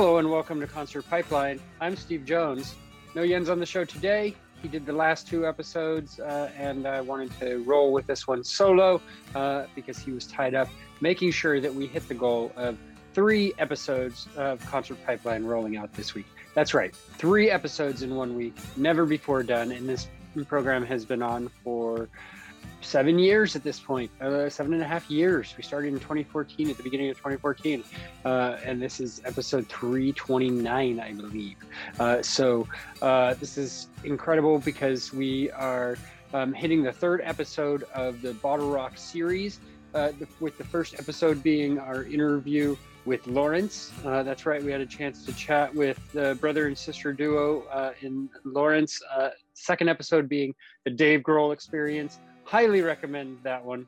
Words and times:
Hello 0.00 0.16
and 0.16 0.30
welcome 0.30 0.58
to 0.60 0.66
Concert 0.66 1.02
Pipeline. 1.10 1.60
I'm 1.78 1.94
Steve 1.94 2.24
Jones. 2.24 2.74
No 3.14 3.20
Yen's 3.20 3.50
on 3.50 3.60
the 3.60 3.66
show 3.66 3.84
today. 3.84 4.34
He 4.62 4.66
did 4.66 4.86
the 4.86 4.94
last 4.94 5.28
two 5.28 5.46
episodes, 5.46 6.18
uh, 6.18 6.50
and 6.56 6.88
I 6.88 7.02
wanted 7.02 7.38
to 7.40 7.62
roll 7.64 7.92
with 7.92 8.06
this 8.06 8.26
one 8.26 8.42
solo 8.42 9.02
uh, 9.34 9.66
because 9.74 9.98
he 9.98 10.10
was 10.10 10.26
tied 10.26 10.54
up 10.54 10.68
making 11.02 11.32
sure 11.32 11.60
that 11.60 11.74
we 11.74 11.86
hit 11.86 12.08
the 12.08 12.14
goal 12.14 12.50
of 12.56 12.78
three 13.12 13.52
episodes 13.58 14.26
of 14.38 14.64
Concert 14.64 14.96
Pipeline 15.04 15.44
rolling 15.44 15.76
out 15.76 15.92
this 15.92 16.14
week. 16.14 16.28
That's 16.54 16.72
right, 16.72 16.94
three 16.94 17.50
episodes 17.50 18.02
in 18.02 18.16
one 18.16 18.34
week, 18.34 18.56
never 18.78 19.04
before 19.04 19.42
done. 19.42 19.70
And 19.70 19.86
this 19.86 20.08
program 20.48 20.82
has 20.86 21.04
been 21.04 21.20
on 21.20 21.48
for 21.62 22.08
seven 22.80 23.18
years 23.18 23.56
at 23.56 23.62
this 23.62 23.78
point, 23.78 24.10
uh, 24.20 24.48
seven 24.48 24.72
and 24.72 24.82
a 24.82 24.86
half 24.86 25.10
years. 25.10 25.54
We 25.56 25.62
started 25.62 25.88
in 25.88 26.00
2014, 26.00 26.70
at 26.70 26.76
the 26.76 26.82
beginning 26.82 27.10
of 27.10 27.16
2014, 27.16 27.84
uh, 28.24 28.56
and 28.64 28.80
this 28.80 29.00
is 29.00 29.20
episode 29.24 29.66
329, 29.68 31.00
I 31.00 31.12
believe. 31.12 31.56
Uh, 31.98 32.22
so 32.22 32.66
uh, 33.02 33.34
this 33.34 33.58
is 33.58 33.88
incredible 34.04 34.58
because 34.58 35.12
we 35.12 35.50
are 35.52 35.96
um, 36.32 36.52
hitting 36.52 36.82
the 36.82 36.92
third 36.92 37.20
episode 37.24 37.84
of 37.94 38.22
the 38.22 38.32
BottleRock 38.34 38.98
series, 38.98 39.60
uh, 39.94 40.12
with 40.38 40.56
the 40.56 40.64
first 40.64 40.94
episode 40.94 41.42
being 41.42 41.78
our 41.78 42.04
interview 42.04 42.76
with 43.06 43.26
Lawrence. 43.26 43.92
Uh, 44.04 44.22
that's 44.22 44.46
right, 44.46 44.62
we 44.62 44.70
had 44.70 44.80
a 44.80 44.86
chance 44.86 45.24
to 45.24 45.32
chat 45.32 45.74
with 45.74 45.98
the 46.12 46.36
brother 46.40 46.66
and 46.68 46.78
sister 46.78 47.12
duo 47.12 47.92
in 48.02 48.28
Lawrence. 48.44 49.02
second 49.54 49.88
episode 49.88 50.28
being 50.28 50.54
the 50.84 50.90
Dave 50.90 51.20
Grohl 51.20 51.52
experience 51.52 52.20
highly 52.50 52.82
recommend 52.82 53.38
that 53.44 53.64
one. 53.64 53.86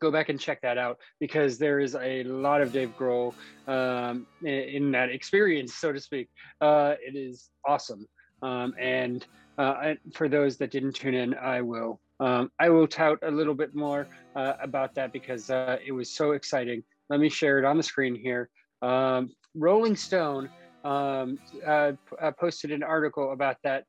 Go 0.00 0.10
back 0.10 0.28
and 0.28 0.38
check 0.38 0.60
that 0.62 0.78
out 0.78 0.98
because 1.20 1.58
there 1.58 1.78
is 1.78 1.94
a 1.94 2.24
lot 2.24 2.60
of 2.60 2.72
Dave 2.72 2.92
Grohl 2.98 3.34
um, 3.68 4.26
in, 4.42 4.90
that 4.90 5.10
experience, 5.10 5.74
so 5.76 5.92
to 5.92 6.00
speak. 6.00 6.28
Uh, 6.60 6.94
it 7.00 7.16
is 7.16 7.50
awesome. 7.64 8.04
Um, 8.42 8.74
and 8.80 9.24
uh, 9.58 9.94
for 10.12 10.28
those 10.28 10.56
that 10.58 10.72
didn't 10.72 10.94
tune 10.94 11.14
in, 11.14 11.34
I 11.34 11.60
will 11.62 12.00
um, 12.20 12.50
I 12.58 12.68
will 12.68 12.88
tout 12.88 13.18
a 13.22 13.30
little 13.30 13.54
bit 13.54 13.76
more 13.76 14.08
uh, 14.34 14.54
about 14.60 14.92
that 14.96 15.12
because 15.12 15.48
uh, 15.50 15.76
it 15.84 15.92
was 15.92 16.12
so 16.12 16.32
exciting. 16.32 16.82
Let 17.10 17.20
me 17.20 17.28
share 17.28 17.60
it 17.60 17.64
on 17.64 17.76
the 17.76 17.82
screen 17.82 18.16
here. 18.16 18.50
Um, 18.82 19.30
Rolling 19.54 19.94
Stone 19.94 20.50
um, 20.82 21.38
uh, 21.64 21.92
uh, 22.20 22.32
posted 22.40 22.72
an 22.72 22.82
article 22.82 23.32
about 23.32 23.56
that 23.62 23.84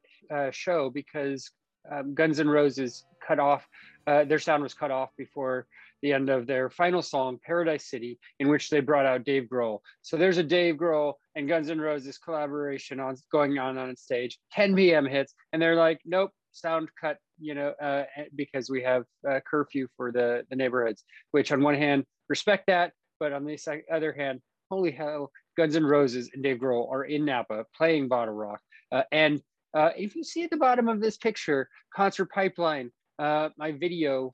show 0.51 0.91
because 0.91 1.49
um, 1.91 2.13
Guns 2.13 2.39
N' 2.39 2.47
Roses 2.47 3.05
cut 3.30 3.39
off, 3.39 3.67
uh, 4.08 4.23
their 4.23 4.39
sound 4.39 4.63
was 4.63 4.73
cut 4.73 4.91
off 4.91 5.11
before 5.17 5.67
the 6.02 6.13
end 6.13 6.30
of 6.30 6.47
their 6.47 6.69
final 6.69 7.02
song, 7.02 7.38
Paradise 7.45 7.89
City, 7.89 8.17
in 8.39 8.47
which 8.47 8.69
they 8.69 8.80
brought 8.80 9.05
out 9.05 9.23
Dave 9.23 9.47
Grohl. 9.52 9.80
So 10.02 10.17
there's 10.17 10.38
a 10.38 10.44
Dave 10.44 10.75
Grohl 10.75 11.13
and 11.36 11.47
Guns 11.47 11.69
N' 11.69 11.80
Roses 11.80 12.17
collaboration 12.17 12.99
on 12.99 13.16
going 13.31 13.59
on 13.59 13.77
on 13.77 13.95
stage, 13.95 14.39
10 14.53 14.75
p.m. 14.75 15.05
hits, 15.05 15.36
and 15.53 15.61
they're 15.61 15.75
like, 15.75 15.99
nope, 16.05 16.31
sound 16.52 16.89
cut, 16.99 17.17
you 17.39 17.53
know, 17.53 17.73
uh, 17.81 18.03
because 18.36 18.69
we 18.69 18.81
have 18.81 19.03
curfew 19.45 19.88
for 19.95 20.11
the, 20.11 20.43
the 20.49 20.55
neighborhoods, 20.55 21.03
which 21.32 21.52
on 21.52 21.61
one 21.61 21.76
hand, 21.76 22.05
respect 22.30 22.65
that, 22.67 22.93
but 23.20 23.33
on 23.33 23.45
the 23.45 23.83
other 23.92 24.14
hand, 24.14 24.42
holy 24.71 24.92
hell, 24.92 25.32
Guns 25.58 25.76
N' 25.76 25.86
Roses 25.86 26.30
and 26.33 26.42
Dave 26.42 26.58
Grohl 26.58 26.89
are 26.89 27.03
in 27.03 27.26
Napa 27.26 27.65
playing 27.76 28.09
BottleRock. 28.09 28.59
Uh, 28.92 29.03
and 29.11 29.42
uh, 29.73 29.89
if 29.98 30.15
you 30.15 30.23
see 30.23 30.43
at 30.43 30.49
the 30.49 30.58
bottom 30.58 30.87
of 30.87 31.02
this 31.02 31.17
picture, 31.17 31.70
Concert 31.93 32.32
Pipeline, 32.32 32.92
uh, 33.19 33.49
my 33.57 33.73
video 33.73 34.33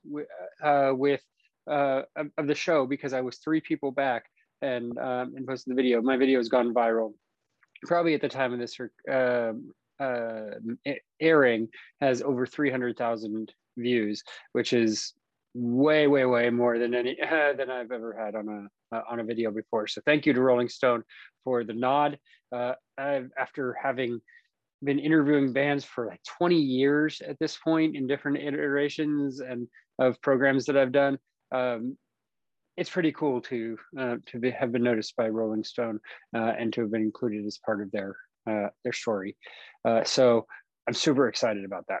uh, 0.62 0.92
with 0.94 1.20
uh, 1.68 2.02
of 2.38 2.46
the 2.46 2.54
show 2.54 2.86
because 2.86 3.12
I 3.12 3.20
was 3.20 3.38
three 3.38 3.60
people 3.60 3.90
back 3.90 4.24
and 4.62 4.96
um, 4.98 5.34
and 5.36 5.46
posted 5.46 5.72
the 5.72 5.74
video. 5.74 6.00
My 6.00 6.16
video 6.16 6.38
has 6.38 6.48
gone 6.48 6.72
viral. 6.72 7.12
Probably 7.84 8.14
at 8.14 8.20
the 8.20 8.28
time 8.28 8.52
of 8.52 8.58
this 8.58 8.78
um, 9.12 9.72
uh, 10.00 10.90
airing, 11.20 11.68
has 12.00 12.22
over 12.22 12.46
three 12.46 12.70
hundred 12.70 12.96
thousand 12.96 13.52
views, 13.76 14.22
which 14.52 14.72
is 14.72 15.12
way, 15.54 16.06
way, 16.06 16.24
way 16.24 16.50
more 16.50 16.78
than 16.78 16.94
any 16.94 17.18
than 17.56 17.70
I've 17.70 17.90
ever 17.90 18.16
had 18.18 18.34
on 18.36 18.68
a 18.92 19.02
on 19.10 19.18
a 19.18 19.24
video 19.24 19.50
before. 19.50 19.88
So 19.88 20.00
thank 20.06 20.26
you 20.26 20.32
to 20.32 20.40
Rolling 20.40 20.68
Stone 20.68 21.02
for 21.44 21.64
the 21.64 21.74
nod. 21.74 22.18
Uh, 22.52 22.74
after 22.96 23.76
having 23.82 24.20
been 24.84 24.98
interviewing 24.98 25.52
bands 25.52 25.84
for 25.84 26.06
like 26.06 26.20
20 26.38 26.56
years 26.56 27.20
at 27.26 27.38
this 27.38 27.56
point 27.56 27.96
in 27.96 28.06
different 28.06 28.38
iterations 28.38 29.40
and 29.40 29.66
of 29.98 30.20
programs 30.20 30.66
that 30.66 30.76
I've 30.76 30.92
done. 30.92 31.18
Um, 31.52 31.96
it's 32.76 32.90
pretty 32.90 33.12
cool 33.12 33.40
to 33.42 33.78
uh, 33.98 34.16
to 34.26 34.38
be, 34.38 34.50
have 34.50 34.72
been 34.72 34.82
noticed 34.82 35.16
by 35.16 35.28
Rolling 35.28 35.64
Stone 35.64 35.98
uh, 36.34 36.52
and 36.58 36.72
to 36.74 36.82
have 36.82 36.90
been 36.90 37.02
included 37.02 37.46
as 37.46 37.58
part 37.64 37.80
of 37.80 37.90
their 37.90 38.16
uh, 38.48 38.68
their 38.84 38.92
story. 38.92 39.36
Uh, 39.84 40.04
so 40.04 40.46
I'm 40.86 40.94
super 40.94 41.28
excited 41.28 41.64
about 41.64 41.86
that. 41.88 42.00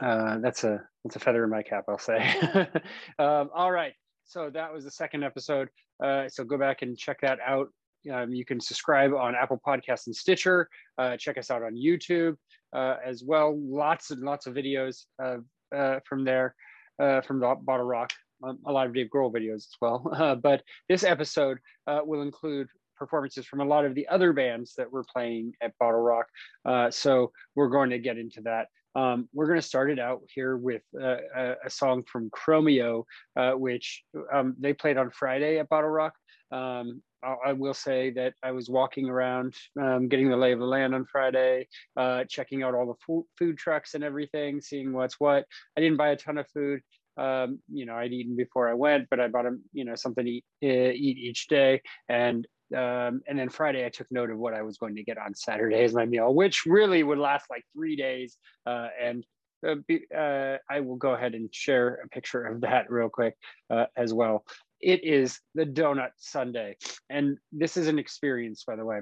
Uh, 0.00 0.38
that's 0.38 0.64
a 0.64 0.80
that's 1.04 1.16
a 1.16 1.20
feather 1.20 1.44
in 1.44 1.50
my 1.50 1.62
cap, 1.62 1.84
I'll 1.88 1.98
say. 1.98 2.18
um, 3.18 3.50
all 3.54 3.70
right, 3.70 3.92
so 4.24 4.50
that 4.50 4.72
was 4.72 4.84
the 4.84 4.90
second 4.90 5.22
episode. 5.22 5.68
Uh, 6.02 6.28
so 6.28 6.44
go 6.44 6.56
back 6.56 6.82
and 6.82 6.96
check 6.96 7.18
that 7.20 7.38
out. 7.44 7.68
Um, 8.12 8.32
you 8.32 8.44
can 8.44 8.60
subscribe 8.60 9.12
on 9.12 9.34
Apple 9.34 9.60
Podcasts 9.66 10.06
and 10.06 10.16
Stitcher. 10.16 10.68
Uh, 10.98 11.16
check 11.16 11.38
us 11.38 11.50
out 11.50 11.62
on 11.62 11.74
YouTube 11.74 12.36
uh, 12.74 12.96
as 13.04 13.22
well. 13.24 13.58
Lots 13.58 14.10
and 14.10 14.22
lots 14.22 14.46
of 14.46 14.54
videos 14.54 15.04
uh, 15.22 16.00
from 16.06 16.24
there, 16.24 16.54
uh, 17.00 17.20
from 17.22 17.40
the 17.40 17.46
BottleRock. 17.46 18.10
Um, 18.42 18.58
a 18.66 18.72
lot 18.72 18.86
of 18.86 18.94
Dave 18.94 19.08
Grohl 19.14 19.32
videos 19.32 19.56
as 19.56 19.76
well. 19.80 20.10
Uh, 20.14 20.34
but 20.34 20.62
this 20.88 21.04
episode 21.04 21.58
uh, 21.86 22.00
will 22.04 22.22
include 22.22 22.68
performances 22.96 23.46
from 23.46 23.60
a 23.60 23.64
lot 23.64 23.84
of 23.84 23.94
the 23.94 24.06
other 24.08 24.32
bands 24.32 24.74
that 24.76 24.90
we're 24.90 25.04
playing 25.04 25.52
at 25.60 25.72
BottleRock. 25.82 26.92
so 26.92 27.32
we're 27.54 27.68
going 27.68 27.90
to 27.90 27.98
get 27.98 28.18
into 28.18 28.40
that. 28.42 28.68
Um, 28.94 29.28
we're 29.32 29.46
going 29.46 29.60
to 29.60 29.66
start 29.66 29.90
it 29.90 29.98
out 29.98 30.22
here 30.32 30.56
with 30.56 30.82
uh, 31.00 31.16
a, 31.34 31.54
a, 31.64 31.70
song 31.70 32.04
from 32.10 32.30
Chromeo, 32.30 33.04
uh, 33.36 33.52
which 33.52 34.04
um, 34.32 34.54
they 34.58 34.72
played 34.72 34.96
on 34.96 35.10
Friday 35.10 35.58
at 35.58 35.68
BottleRock. 35.68 36.12
Um, 36.52 37.02
I 37.46 37.52
will 37.52 37.74
say 37.74 38.10
that 38.10 38.34
I 38.42 38.52
was 38.52 38.68
walking 38.68 39.08
around, 39.08 39.54
um, 39.80 40.08
getting 40.08 40.28
the 40.28 40.36
lay 40.36 40.52
of 40.52 40.58
the 40.58 40.66
land 40.66 40.94
on 40.94 41.06
Friday, 41.06 41.68
uh, 41.96 42.24
checking 42.28 42.62
out 42.62 42.74
all 42.74 42.86
the 42.86 43.24
food 43.38 43.56
trucks 43.56 43.94
and 43.94 44.04
everything, 44.04 44.60
seeing 44.60 44.92
what's 44.92 45.18
what. 45.18 45.44
I 45.76 45.80
didn't 45.80 45.96
buy 45.96 46.10
a 46.10 46.16
ton 46.16 46.38
of 46.38 46.46
food. 46.50 46.80
Um, 47.16 47.60
you 47.72 47.86
know, 47.86 47.94
I'd 47.94 48.12
eaten 48.12 48.36
before 48.36 48.68
I 48.68 48.74
went, 48.74 49.08
but 49.08 49.20
I 49.20 49.28
bought 49.28 49.46
you 49.72 49.84
know, 49.84 49.94
something 49.94 50.24
to 50.24 50.30
eat, 50.30 50.44
uh, 50.62 50.92
eat 50.92 51.16
each 51.18 51.48
day. 51.48 51.80
And 52.08 52.46
um, 52.72 53.22
and 53.26 53.38
then 53.38 53.48
Friday, 53.48 53.84
I 53.84 53.88
took 53.88 54.10
note 54.10 54.30
of 54.30 54.38
what 54.38 54.54
I 54.54 54.62
was 54.62 54.78
going 54.78 54.96
to 54.96 55.04
get 55.04 55.18
on 55.18 55.34
Saturday 55.34 55.82
as 55.82 55.94
my 55.94 56.06
meal, 56.06 56.34
which 56.34 56.64
really 56.66 57.02
would 57.02 57.18
last 57.18 57.46
like 57.50 57.64
three 57.74 57.96
days. 57.96 58.36
Uh, 58.66 58.88
and 59.00 59.24
uh, 59.66 59.76
uh, 60.16 60.58
I 60.70 60.80
will 60.80 60.96
go 60.96 61.14
ahead 61.14 61.34
and 61.34 61.54
share 61.54 62.00
a 62.04 62.08
picture 62.08 62.44
of 62.44 62.60
that 62.62 62.90
real 62.90 63.08
quick 63.08 63.34
uh, 63.70 63.86
as 63.96 64.14
well. 64.14 64.44
It 64.80 65.04
is 65.04 65.40
the 65.54 65.64
Donut 65.64 66.10
Sundae. 66.16 66.74
And 67.10 67.38
this 67.52 67.76
is 67.76 67.88
an 67.88 67.98
experience, 67.98 68.64
by 68.66 68.76
the 68.76 68.84
way. 68.84 69.00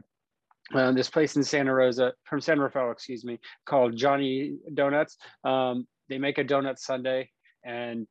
Uh, 0.73 0.93
this 0.93 1.11
place 1.11 1.37
in 1.37 1.43
Santa 1.43 1.75
Rosa, 1.75 2.13
from 2.25 2.41
San 2.41 2.61
Rafael, 2.61 2.93
excuse 2.93 3.25
me, 3.25 3.39
called 3.67 3.97
Johnny 3.97 4.57
Doughnuts. 4.73 5.17
Um, 5.45 5.87
they 6.09 6.19
make 6.19 6.39
a 6.39 6.45
donut 6.45 6.79
Sundae 6.79 7.29
and 7.65 8.07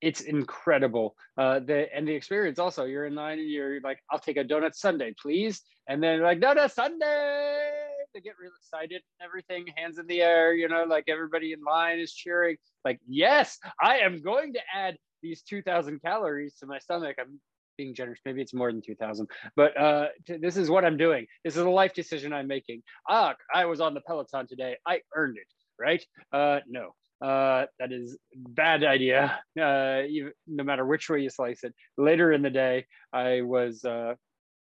it's 0.00 0.20
incredible. 0.20 1.16
Uh, 1.38 1.60
the 1.60 1.86
and 1.94 2.06
the 2.06 2.14
experience 2.14 2.58
also, 2.58 2.84
you're 2.84 3.06
in 3.06 3.14
line 3.14 3.38
and 3.38 3.50
you're 3.50 3.80
like, 3.80 3.98
I'll 4.10 4.18
take 4.18 4.36
a 4.36 4.44
donut 4.44 4.74
Sundae, 4.74 5.14
please. 5.20 5.62
And 5.88 6.02
then 6.02 6.22
like 6.22 6.40
donut 6.40 6.72
Sundae!" 6.72 7.72
they 8.14 8.20
get 8.20 8.34
real 8.40 8.52
excited 8.58 9.02
and 9.20 9.26
everything, 9.26 9.66
hands 9.76 9.98
in 9.98 10.06
the 10.06 10.22
air, 10.22 10.54
you 10.54 10.68
know, 10.68 10.84
like 10.84 11.04
everybody 11.06 11.52
in 11.52 11.60
line 11.62 11.98
is 11.98 12.14
cheering. 12.14 12.56
Like, 12.82 12.98
yes, 13.06 13.58
I 13.82 13.98
am 13.98 14.22
going 14.22 14.54
to 14.54 14.60
add 14.74 14.96
these 15.22 15.42
2000 15.42 16.00
calories 16.02 16.54
to 16.54 16.66
my 16.66 16.78
stomach 16.78 17.16
i'm 17.18 17.40
being 17.76 17.94
generous 17.94 18.20
maybe 18.24 18.40
it's 18.40 18.54
more 18.54 18.72
than 18.72 18.80
2000 18.80 19.28
but 19.54 19.76
uh 19.78 20.06
t- 20.26 20.38
this 20.38 20.56
is 20.56 20.70
what 20.70 20.84
i'm 20.84 20.96
doing 20.96 21.26
this 21.44 21.56
is 21.56 21.62
a 21.62 21.70
life 21.70 21.92
decision 21.94 22.32
i'm 22.32 22.46
making 22.46 22.82
ah 23.08 23.34
i 23.54 23.64
was 23.64 23.80
on 23.80 23.92
the 23.92 24.00
peloton 24.02 24.46
today 24.46 24.76
i 24.86 25.00
earned 25.14 25.36
it 25.36 25.46
right 25.78 26.04
uh 26.32 26.60
no 26.66 26.94
uh 27.22 27.64
that 27.78 27.92
is 27.92 28.16
bad 28.34 28.84
idea 28.84 29.38
uh 29.60 30.02
even, 30.08 30.32
no 30.46 30.64
matter 30.64 30.84
which 30.84 31.08
way 31.08 31.20
you 31.20 31.30
slice 31.30 31.64
it 31.64 31.74
later 31.96 32.32
in 32.32 32.42
the 32.42 32.50
day 32.50 32.84
i 33.12 33.40
was 33.40 33.84
uh 33.84 34.14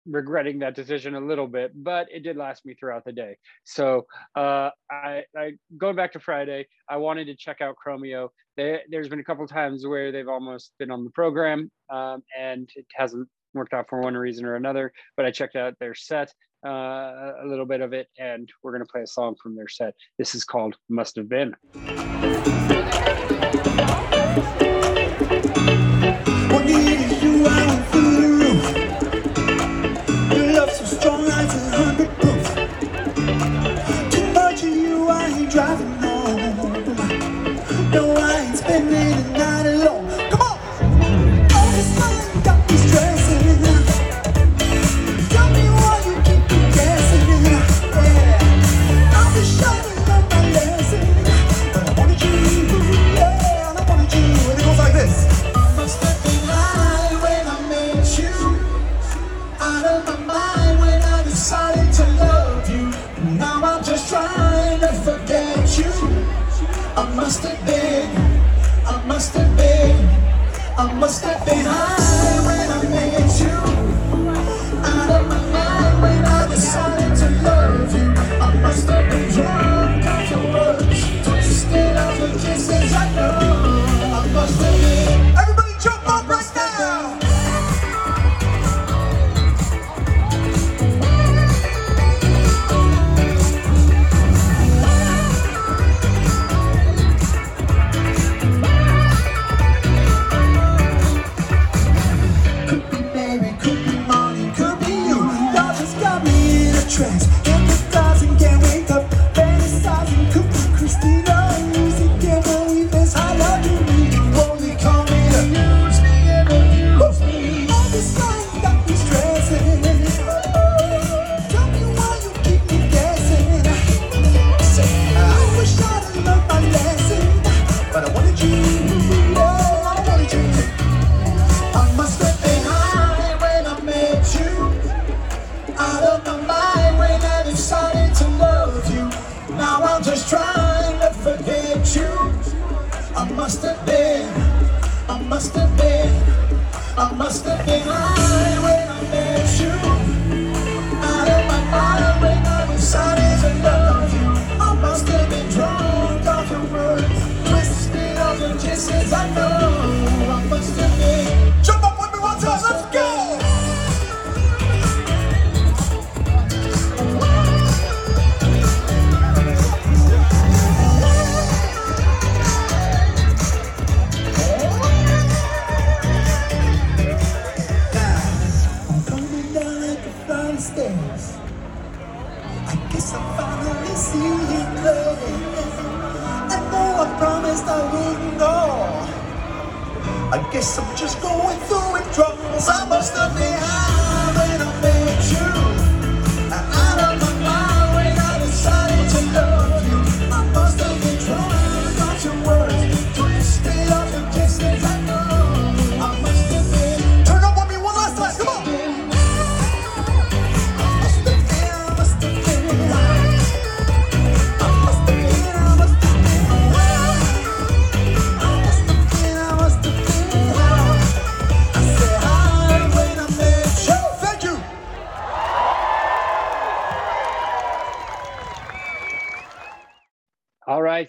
regretting 0.06 0.58
that 0.60 0.74
decision 0.74 1.14
a 1.14 1.20
little 1.20 1.46
bit, 1.46 1.72
but 1.74 2.08
it 2.12 2.20
did 2.20 2.36
last 2.36 2.64
me 2.64 2.74
throughout 2.74 3.04
the 3.04 3.12
day. 3.12 3.36
So 3.64 4.06
uh, 4.36 4.70
I, 4.90 5.24
I 5.36 5.52
going 5.78 5.96
back 5.96 6.12
to 6.12 6.20
Friday, 6.20 6.66
I 6.88 6.96
wanted 6.96 7.26
to 7.26 7.36
check 7.36 7.60
out 7.60 7.76
Chromeo. 7.84 8.28
They, 8.56 8.80
there's 8.90 9.08
been 9.08 9.20
a 9.20 9.24
couple 9.24 9.46
times 9.46 9.86
where 9.86 10.12
they've 10.12 10.28
almost 10.28 10.72
been 10.78 10.90
on 10.90 11.04
the 11.04 11.10
program, 11.10 11.70
um, 11.90 12.22
and 12.38 12.68
it 12.74 12.86
hasn't 12.94 13.28
worked 13.54 13.72
out 13.72 13.88
for 13.88 14.00
one 14.00 14.14
reason 14.14 14.44
or 14.44 14.56
another, 14.56 14.92
but 15.16 15.26
I 15.26 15.30
checked 15.30 15.56
out 15.56 15.78
their 15.78 15.94
set, 15.94 16.32
uh, 16.66 16.70
a 16.70 17.46
little 17.46 17.66
bit 17.66 17.80
of 17.80 17.92
it, 17.92 18.08
and 18.18 18.48
we're 18.62 18.72
going 18.72 18.84
to 18.84 18.90
play 18.90 19.02
a 19.02 19.06
song 19.06 19.34
from 19.42 19.56
their 19.56 19.68
set. 19.68 19.94
This 20.18 20.34
is 20.34 20.44
called 20.44 20.76
Must 20.88 21.16
Have 21.16 21.28
Been. 21.28 21.54
Driving 35.52 36.00
no, 37.90 38.14
I 38.16 38.46
ain't 38.46 38.56
spending. 38.56 39.41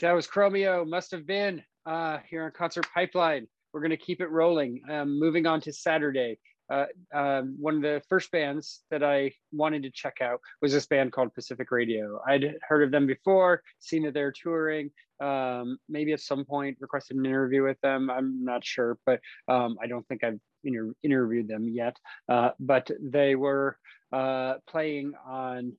That 0.04 0.12
was 0.12 0.28
Chromeo, 0.28 0.86
must 0.86 1.12
have 1.12 1.26
been 1.26 1.64
uh, 1.86 2.18
here 2.30 2.44
on 2.44 2.52
Concert 2.52 2.86
Pipeline. 2.94 3.48
We're 3.72 3.80
going 3.80 3.92
to 3.92 3.98
keep 3.98 4.20
it 4.20 4.30
rolling. 4.30 4.82
Um, 4.92 5.18
moving 5.18 5.48
on 5.48 5.62
to 5.62 5.72
Saturday. 5.72 6.40
Uh, 6.70 6.86
um, 7.16 7.56
one 7.58 7.78
of 7.78 7.82
the 7.82 8.02
first 8.10 8.30
bands 8.30 8.82
that 8.92 9.02
I 9.02 9.32
wanted 9.54 9.84
to 9.84 9.92
check 9.92 10.16
out 10.22 10.42
was 10.62 10.74
this 10.74 10.88
band 10.88 11.14
called 11.14 11.34
Pacific 11.34 11.72
Radio. 11.72 12.20
I'd 12.28 12.56
heard 12.68 12.84
of 12.84 12.92
them 12.92 13.08
before, 13.08 13.62
seen 13.80 14.04
that 14.04 14.14
they're 14.14 14.34
touring, 14.34 14.92
um, 15.22 15.78
maybe 15.88 16.12
at 16.12 16.20
some 16.20 16.44
point 16.44 16.78
requested 16.82 17.16
an 17.16 17.26
interview 17.26 17.64
with 17.64 17.80
them. 17.80 18.10
I'm 18.10 18.44
not 18.44 18.66
sure, 18.66 18.98
but 19.06 19.22
um, 19.48 19.78
I 19.82 19.88
don't 19.88 20.06
think 20.10 20.26
I've 20.26 20.40
inter- 20.66 20.96
interviewed 21.02 21.48
them 21.48 21.70
yet. 21.70 21.96
Uh, 22.28 22.50
but 22.60 22.92
they 23.02 23.36
were 23.36 23.78
uh, 24.12 24.56
playing 24.68 25.14
on 25.26 25.74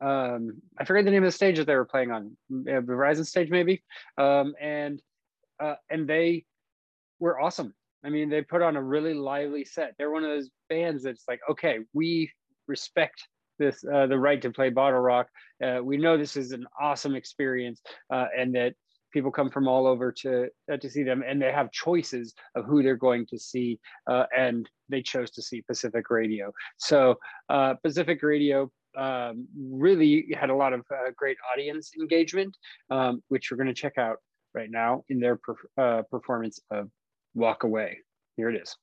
um, 0.00 0.60
I 0.78 0.84
forget 0.84 1.04
the 1.04 1.10
name 1.10 1.22
of 1.22 1.28
the 1.28 1.32
stage 1.32 1.56
that 1.58 1.66
they 1.66 1.76
were 1.76 1.84
playing 1.84 2.10
on, 2.10 2.36
uh, 2.50 2.80
Verizon 2.80 3.26
stage 3.26 3.50
maybe, 3.50 3.82
um, 4.18 4.54
and 4.60 5.00
uh, 5.60 5.76
and 5.90 6.08
they 6.08 6.44
were 7.20 7.40
awesome. 7.40 7.74
I 8.04 8.10
mean, 8.10 8.28
they 8.28 8.42
put 8.42 8.60
on 8.60 8.76
a 8.76 8.82
really 8.82 9.14
lively 9.14 9.64
set. 9.64 9.94
They're 9.96 10.10
one 10.10 10.24
of 10.24 10.30
those 10.30 10.50
bands 10.68 11.04
that's 11.04 11.24
like, 11.26 11.40
okay, 11.50 11.78
we 11.94 12.30
respect 12.68 13.26
this 13.58 13.84
uh, 13.84 14.06
the 14.06 14.18
right 14.18 14.42
to 14.42 14.50
play 14.50 14.70
BottleRock. 14.70 15.26
Uh, 15.64 15.80
we 15.82 15.96
know 15.96 16.16
this 16.16 16.36
is 16.36 16.52
an 16.52 16.66
awesome 16.80 17.14
experience, 17.14 17.80
uh, 18.12 18.26
and 18.36 18.54
that 18.54 18.74
people 19.12 19.30
come 19.30 19.48
from 19.48 19.68
all 19.68 19.86
over 19.86 20.10
to 20.10 20.48
uh, 20.70 20.76
to 20.76 20.90
see 20.90 21.04
them, 21.04 21.22
and 21.26 21.40
they 21.40 21.52
have 21.52 21.70
choices 21.70 22.34
of 22.56 22.64
who 22.66 22.82
they're 22.82 22.96
going 22.96 23.26
to 23.26 23.38
see, 23.38 23.78
uh, 24.10 24.24
and 24.36 24.68
they 24.88 25.00
chose 25.00 25.30
to 25.30 25.42
see 25.42 25.62
Pacific 25.62 26.10
Radio. 26.10 26.52
So 26.78 27.16
uh, 27.48 27.74
Pacific 27.82 28.22
Radio 28.22 28.70
um, 28.96 29.46
really 29.56 30.26
had 30.38 30.50
a 30.50 30.54
lot 30.54 30.72
of 30.72 30.80
uh, 30.90 31.10
great 31.16 31.36
audience 31.52 31.92
engagement, 31.98 32.56
um, 32.90 33.22
which 33.28 33.50
we're 33.50 33.56
going 33.56 33.68
to 33.68 33.74
check 33.74 33.98
out 33.98 34.18
right 34.54 34.70
now 34.70 35.04
in 35.08 35.20
their 35.20 35.36
per 35.36 35.54
uh, 35.78 36.02
performance 36.10 36.60
of 36.70 36.88
Walk 37.34 37.64
Away. 37.64 37.98
Here 38.36 38.50
it 38.50 38.60
is. 38.60 38.76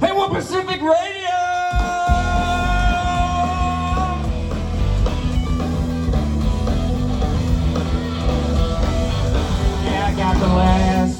Hey, 0.00 0.12
what 0.12 0.32
Pacific 0.32 0.80
Radio? 0.82 1.15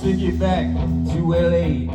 Last 0.07 0.19
ticket 0.19 0.39
back 0.39 0.67
to 1.13 1.19
LA. 1.35 1.91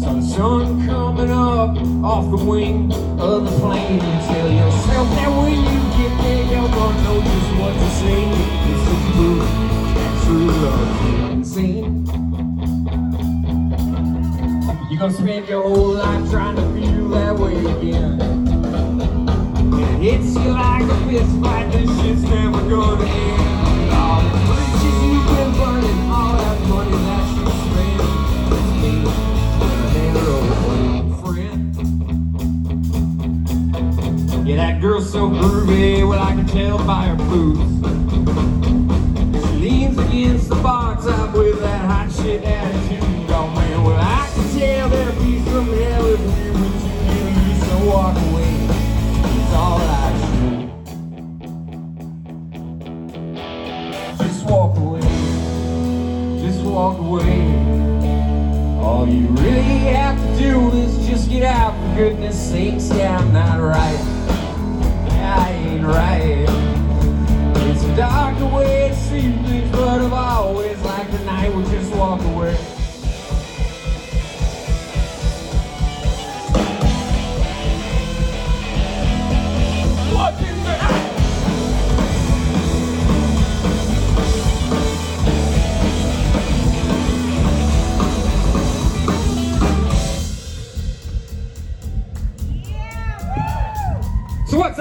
Saw 0.00 0.12
the 0.14 0.22
sun 0.22 0.86
coming 0.86 1.30
up 1.30 1.76
off 2.04 2.30
the 2.30 2.44
wing 2.44 2.92
of 3.18 3.44
the 3.44 3.58
plane. 3.58 4.00
Tell 4.00 4.50
yourself 4.50 5.08
that 5.16 5.28
when 5.28 5.52
you 5.52 5.80
get 5.98 6.12
there, 6.22 6.44
you're 6.44 6.68
gonna 6.68 7.02
know 7.02 7.20
just 7.22 7.50
what 7.58 7.74
to 7.74 7.88
say. 8.00 8.22
It's 8.70 8.84
the 8.88 8.96
truth, 9.12 9.50
true 10.24 10.48
love, 10.62 11.32
insane. 11.32 12.06
You're 14.90 15.00
gonna 15.00 15.12
spend 15.12 15.48
your 15.48 15.62
whole 15.62 15.94
life 15.94 16.30
trying 16.30 16.56
to 16.56 16.62
feel 16.74 17.08
that 17.10 17.36
way 17.36 17.56
again. 17.56 18.20
And 19.56 19.74
it 19.74 20.20
hits 20.20 20.34
you 20.34 20.50
like 20.50 20.82
a 20.82 20.96
fist 21.08 21.32
fight, 21.40 21.72
this 21.72 22.00
shit's 22.00 22.22
never 22.22 22.60
gonna 22.68 23.04
end. 23.04 23.73
Yeah, 34.44 34.56
that 34.56 34.78
girl's 34.82 35.10
so 35.10 35.30
groovy, 35.30 36.06
well, 36.06 36.20
I 36.20 36.32
can 36.32 36.46
tell 36.46 36.76
by 36.86 37.06
her 37.06 37.16
boots. 37.16 37.62
She 39.48 39.54
leans 39.56 39.96
against 39.96 40.50
the 40.50 40.56
box 40.56 41.06
top 41.06 41.34
with 41.34 41.60
that 41.60 41.86
hot 41.86 42.12
shit 42.12 42.44
attitude. 42.44 43.00
Oh, 43.30 43.48
man, 43.56 43.82
well, 43.82 43.98
I 43.98 44.30
can 44.34 44.58
tell 44.58 44.90
there'll 44.90 45.14
be 45.14 45.40
some 45.46 45.72
hell 45.72 46.06
if 46.08 46.20
you 46.20 46.52
would 46.52 46.74
you 47.08 47.24
used 47.48 47.64
So 47.64 47.76
walk 47.88 48.16
away. 48.18 48.54
It's 49.40 49.54
all 49.54 49.80
I 49.80 50.12
do. 50.28 50.68
Just 54.28 54.44
walk 54.44 54.76
away. 54.76 55.08
Just 56.42 56.60
walk 56.60 56.98
away. 56.98 57.40
All 58.78 59.08
you 59.08 59.26
really 59.28 59.78
have 59.88 60.18
to 60.20 60.38
do 60.38 60.70
is 60.76 61.08
just 61.08 61.30
get 61.30 61.44
out. 61.44 61.72
For 61.72 61.96
goodness 61.96 62.36
sakes, 62.50 62.90
yeah, 62.90 63.18
I'm 63.18 63.32
not 63.32 63.58
right. 63.58 64.13
Ain't 65.74 65.86
right. 65.86 66.46
It's 67.66 67.82
a 67.82 67.96
darker 67.96 68.46
way 68.46 68.90
to 68.90 68.94
see 68.94 69.22
things, 69.22 69.72
but 69.72 70.00
I've 70.00 70.12
always 70.12 70.80
liked 70.82 71.10
the 71.10 71.18
night 71.24 71.52
we 71.52 71.64
just 71.64 71.92
walk 71.96 72.20
away. 72.22 72.73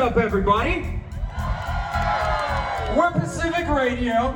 Up, 0.04 0.18
everybody? 0.18 1.00
We're 2.94 3.12
Pacific 3.14 3.70
Radio. 3.70 4.36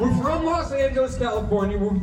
We're 0.00 0.14
from 0.22 0.46
Los 0.46 0.72
Angeles, 0.72 1.18
California. 1.18 1.76
We're 1.76 2.00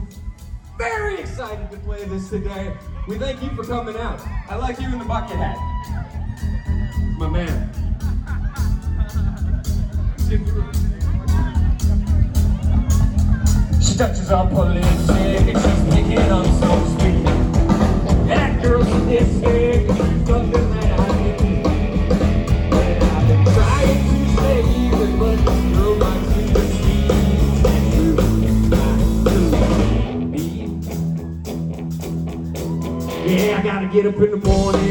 very 0.78 1.20
excited 1.20 1.72
to 1.72 1.78
play 1.78 2.06
this 2.06 2.30
today. 2.30 2.72
We 3.08 3.18
thank 3.18 3.42
you 3.42 3.50
for 3.56 3.64
coming 3.64 3.98
out. 3.98 4.22
I 4.48 4.56
like 4.56 4.80
you 4.80 4.86
in 4.86 5.00
the 5.00 5.06
bucket 5.06 5.36
hat. 5.36 5.58
My 7.18 7.28
man. 7.28 7.72
She 13.82 13.98
touches 13.98 14.30
lipstick 14.30 15.48
and 15.48 15.58
she's 15.58 15.96
picking 15.96 16.32
on 16.32 16.46
so 16.62 17.00
sweet. 17.00 17.24
That 18.28 18.62
girl's 18.62 18.88
sadistic 18.88 19.90
and 19.90 19.98
she's 19.98 20.28
something 20.28 20.72
that 20.74 21.11
Yeah, 33.42 33.58
I 33.58 33.64
gotta 33.64 33.88
get 33.88 34.06
up 34.06 34.16
in 34.18 34.30
the 34.30 34.38
morning 34.38 34.91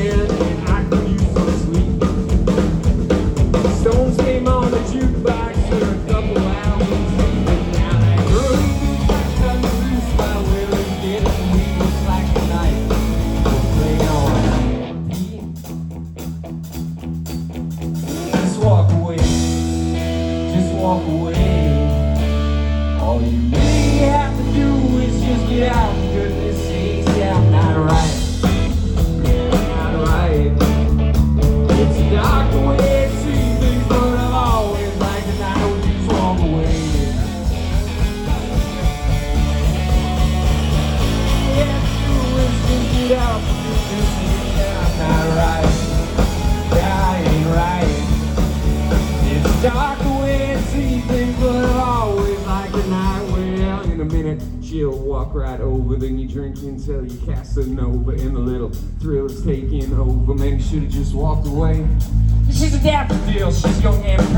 Daffodil. 63.10 63.50
She's 63.50 63.82
young 63.82 64.04
and 64.04 64.29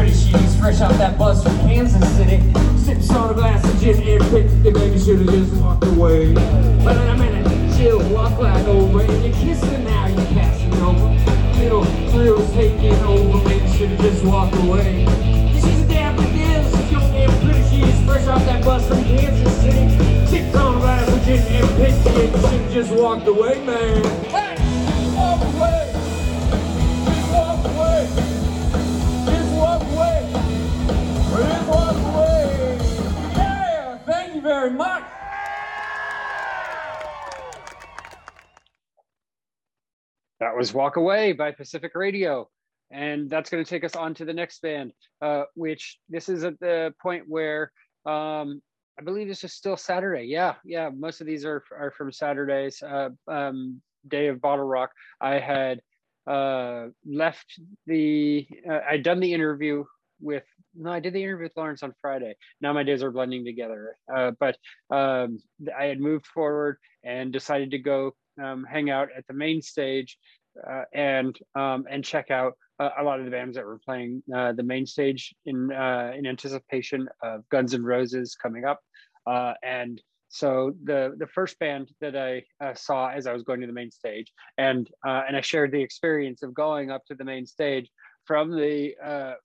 Walk 40.75 40.97
Away 40.97 41.33
by 41.33 41.53
Pacific 41.53 41.93
Radio. 41.95 42.49
And 42.91 43.31
that's 43.31 43.49
going 43.49 43.65
to 43.65 43.69
take 43.69 43.85
us 43.85 43.97
on 43.97 44.15
to 44.15 44.25
the 44.25 44.35
next 44.35 44.61
band, 44.61 44.93
uh, 45.23 45.45
which 45.55 45.99
this 46.09 46.29
is 46.29 46.45
at 46.45 46.59
the 46.61 46.95
point 47.01 47.25
where 47.27 47.73
um, 48.05 48.61
I 48.99 49.03
believe 49.03 49.29
this 49.29 49.45
is 49.45 49.55
still 49.55 49.77
Saturday. 49.77 50.25
Yeah, 50.25 50.57
yeah. 50.65 50.91
Most 50.95 51.21
of 51.21 51.27
these 51.27 51.45
are, 51.47 51.63
are 51.79 51.91
from 51.97 52.13
Saturdays, 52.13 52.83
uh, 52.83 53.11
um, 53.29 53.81
day 54.07 54.27
of 54.27 54.39
BottleRock. 54.39 54.89
I 55.21 55.39
had 55.39 55.81
uh, 56.27 56.89
left 57.07 57.59
the, 57.87 58.47
uh, 58.69 58.81
I'd 58.89 59.03
done 59.03 59.21
the 59.21 59.33
interview 59.33 59.85
with, 60.21 60.45
no, 60.75 60.93
I 60.93 61.01
did 61.01 61.15
the 61.15 61.23
interview 61.23 61.45
with 61.45 61.57
Lawrence 61.57 61.83
on 61.83 61.95
Friday. 62.03 62.35
Now 62.61 62.75
my 62.75 62.83
days 62.83 63.03
are 63.03 63.11
blending 63.11 63.45
together. 63.45 63.97
Uh, 64.15 64.33
but 64.39 64.57
um, 64.91 65.39
I 65.79 65.85
had 65.85 66.01
moved 66.01 66.27
forward 66.27 66.77
and 67.05 67.33
decided 67.33 67.71
to 67.71 67.79
go 67.79 68.15
um, 68.43 68.65
hang 68.65 68.91
out 68.91 69.09
at 69.17 69.27
the 69.27 69.35
main 69.35 69.63
stage 69.63 70.19
uh, 70.69 70.85
and 70.93 71.39
um, 71.55 71.85
and 71.91 72.05
check 72.05 72.31
out 72.31 72.55
uh, 72.79 72.91
a 72.99 73.03
lot 73.03 73.19
of 73.19 73.25
the 73.25 73.31
bands 73.31 73.57
that 73.57 73.65
were 73.65 73.79
playing 73.79 74.23
uh, 74.35 74.53
the 74.53 74.63
main 74.63 74.87
stage 74.87 75.35
in 75.47 75.73
uh, 75.73 76.13
in 76.17 76.27
anticipation 76.27 77.09
of 77.23 77.49
Guns 77.49 77.75
N' 77.75 77.83
Roses 77.83 78.35
coming 78.35 78.65
up. 78.65 78.81
Uh, 79.27 79.55
and 79.63 80.01
so 80.29 80.73
the 80.85 81.15
the 81.19 81.27
first 81.27 81.59
band 81.59 81.91
that 82.01 82.17
I 82.17 82.43
uh, 82.65 82.75
saw 82.75 83.11
as 83.11 83.27
I 83.27 83.33
was 83.33 83.43
going 83.43 83.61
to 83.61 83.67
the 83.67 83.73
main 83.73 83.91
stage, 83.91 84.33
and 84.59 84.89
and 85.05 85.37
I 85.37 85.41
shared 85.41 85.73
the 85.73 85.83
experience 85.83 86.43
of 86.43 86.55
going 86.55 86.91
up 86.91 87.05
to 87.07 87.15
the 87.15 87.25
main 87.25 87.47
stage 87.47 87.91
from 88.25 88.51
the 88.51 88.95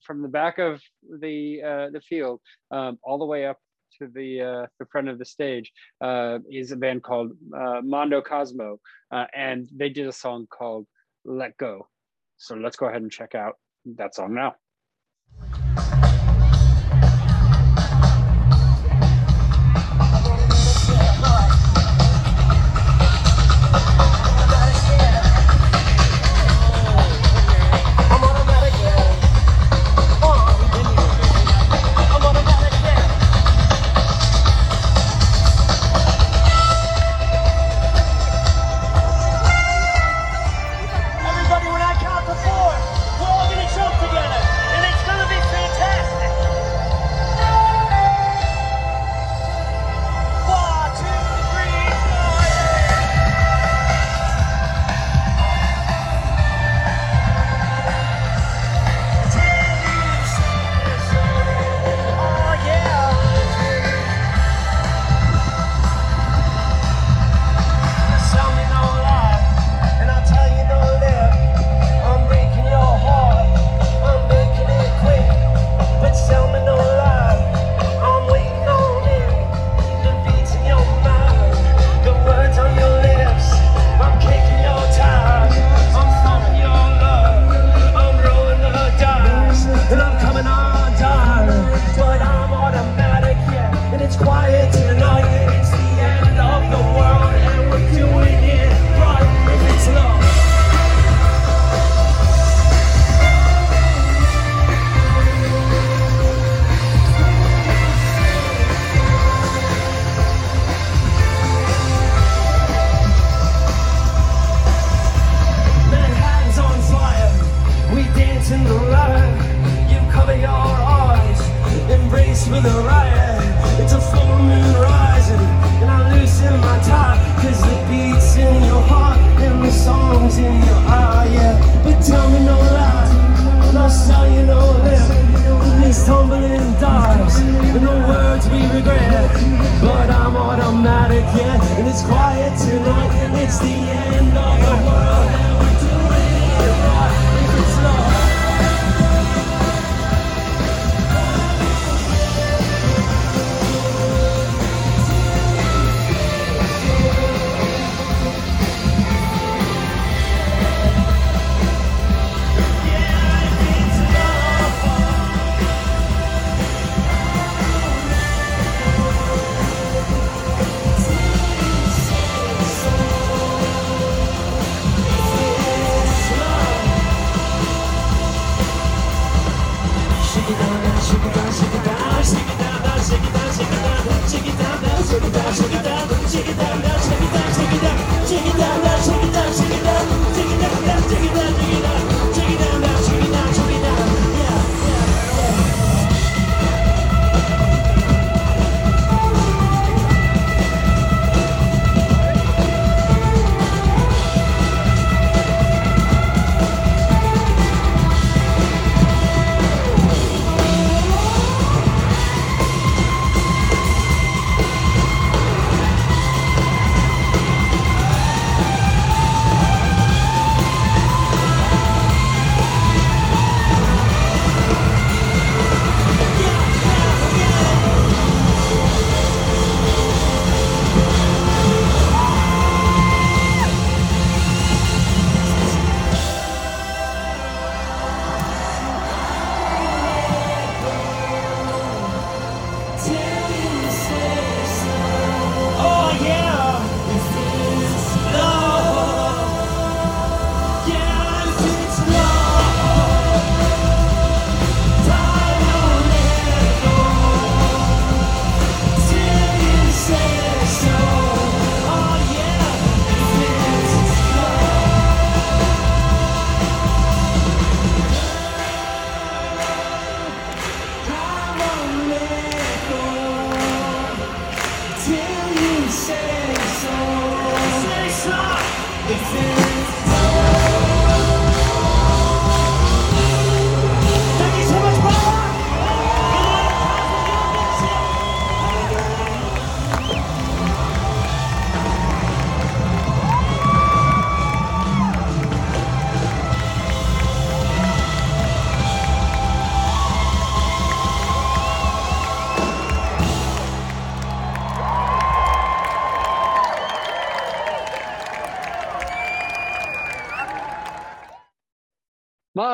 from 0.05 0.21
the 0.21 0.29
back 0.29 0.59
of 0.59 0.81
the 1.21 1.89
the 1.91 2.01
field 2.01 2.41
um, 2.71 2.97
all 3.03 3.17
the 3.17 3.25
way 3.25 3.45
up 3.45 3.57
to 3.99 4.07
the 4.13 4.41
uh, 4.41 4.67
the 4.79 4.85
front 4.85 5.09
of 5.09 5.19
the 5.19 5.25
stage 5.25 5.71
uh, 6.01 6.39
is 6.49 6.71
a 6.71 6.75
band 6.75 7.03
called 7.03 7.31
uh, 7.55 7.81
Mondo 7.83 8.21
Cosmo, 8.21 8.79
and 9.11 9.67
they 9.75 9.89
did 9.89 10.07
a 10.07 10.11
song 10.13 10.47
called 10.49 10.87
"Let 11.27 11.57
Go." 11.57 11.89
So 12.37 12.55
let's 12.55 12.77
go 12.77 12.87
ahead 12.87 13.03
and 13.03 13.11
check 13.11 13.35
out 13.35 13.59
that 13.85 14.15
song 14.15 14.33
now. 14.33 14.55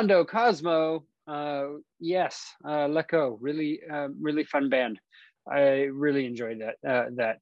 Mondo 0.03 0.25
Cosmo, 0.25 1.05
uh, 1.27 1.67
yes, 1.97 2.43
uh, 2.67 2.89
Let 2.89 3.07
Go, 3.07 3.37
really, 3.39 3.79
uh, 3.89 4.09
really 4.19 4.43
fun 4.43 4.67
band. 4.67 4.99
I 5.49 5.83
really 5.93 6.25
enjoyed 6.25 6.59
that. 6.59 6.75
Uh, 6.85 7.05
that. 7.15 7.37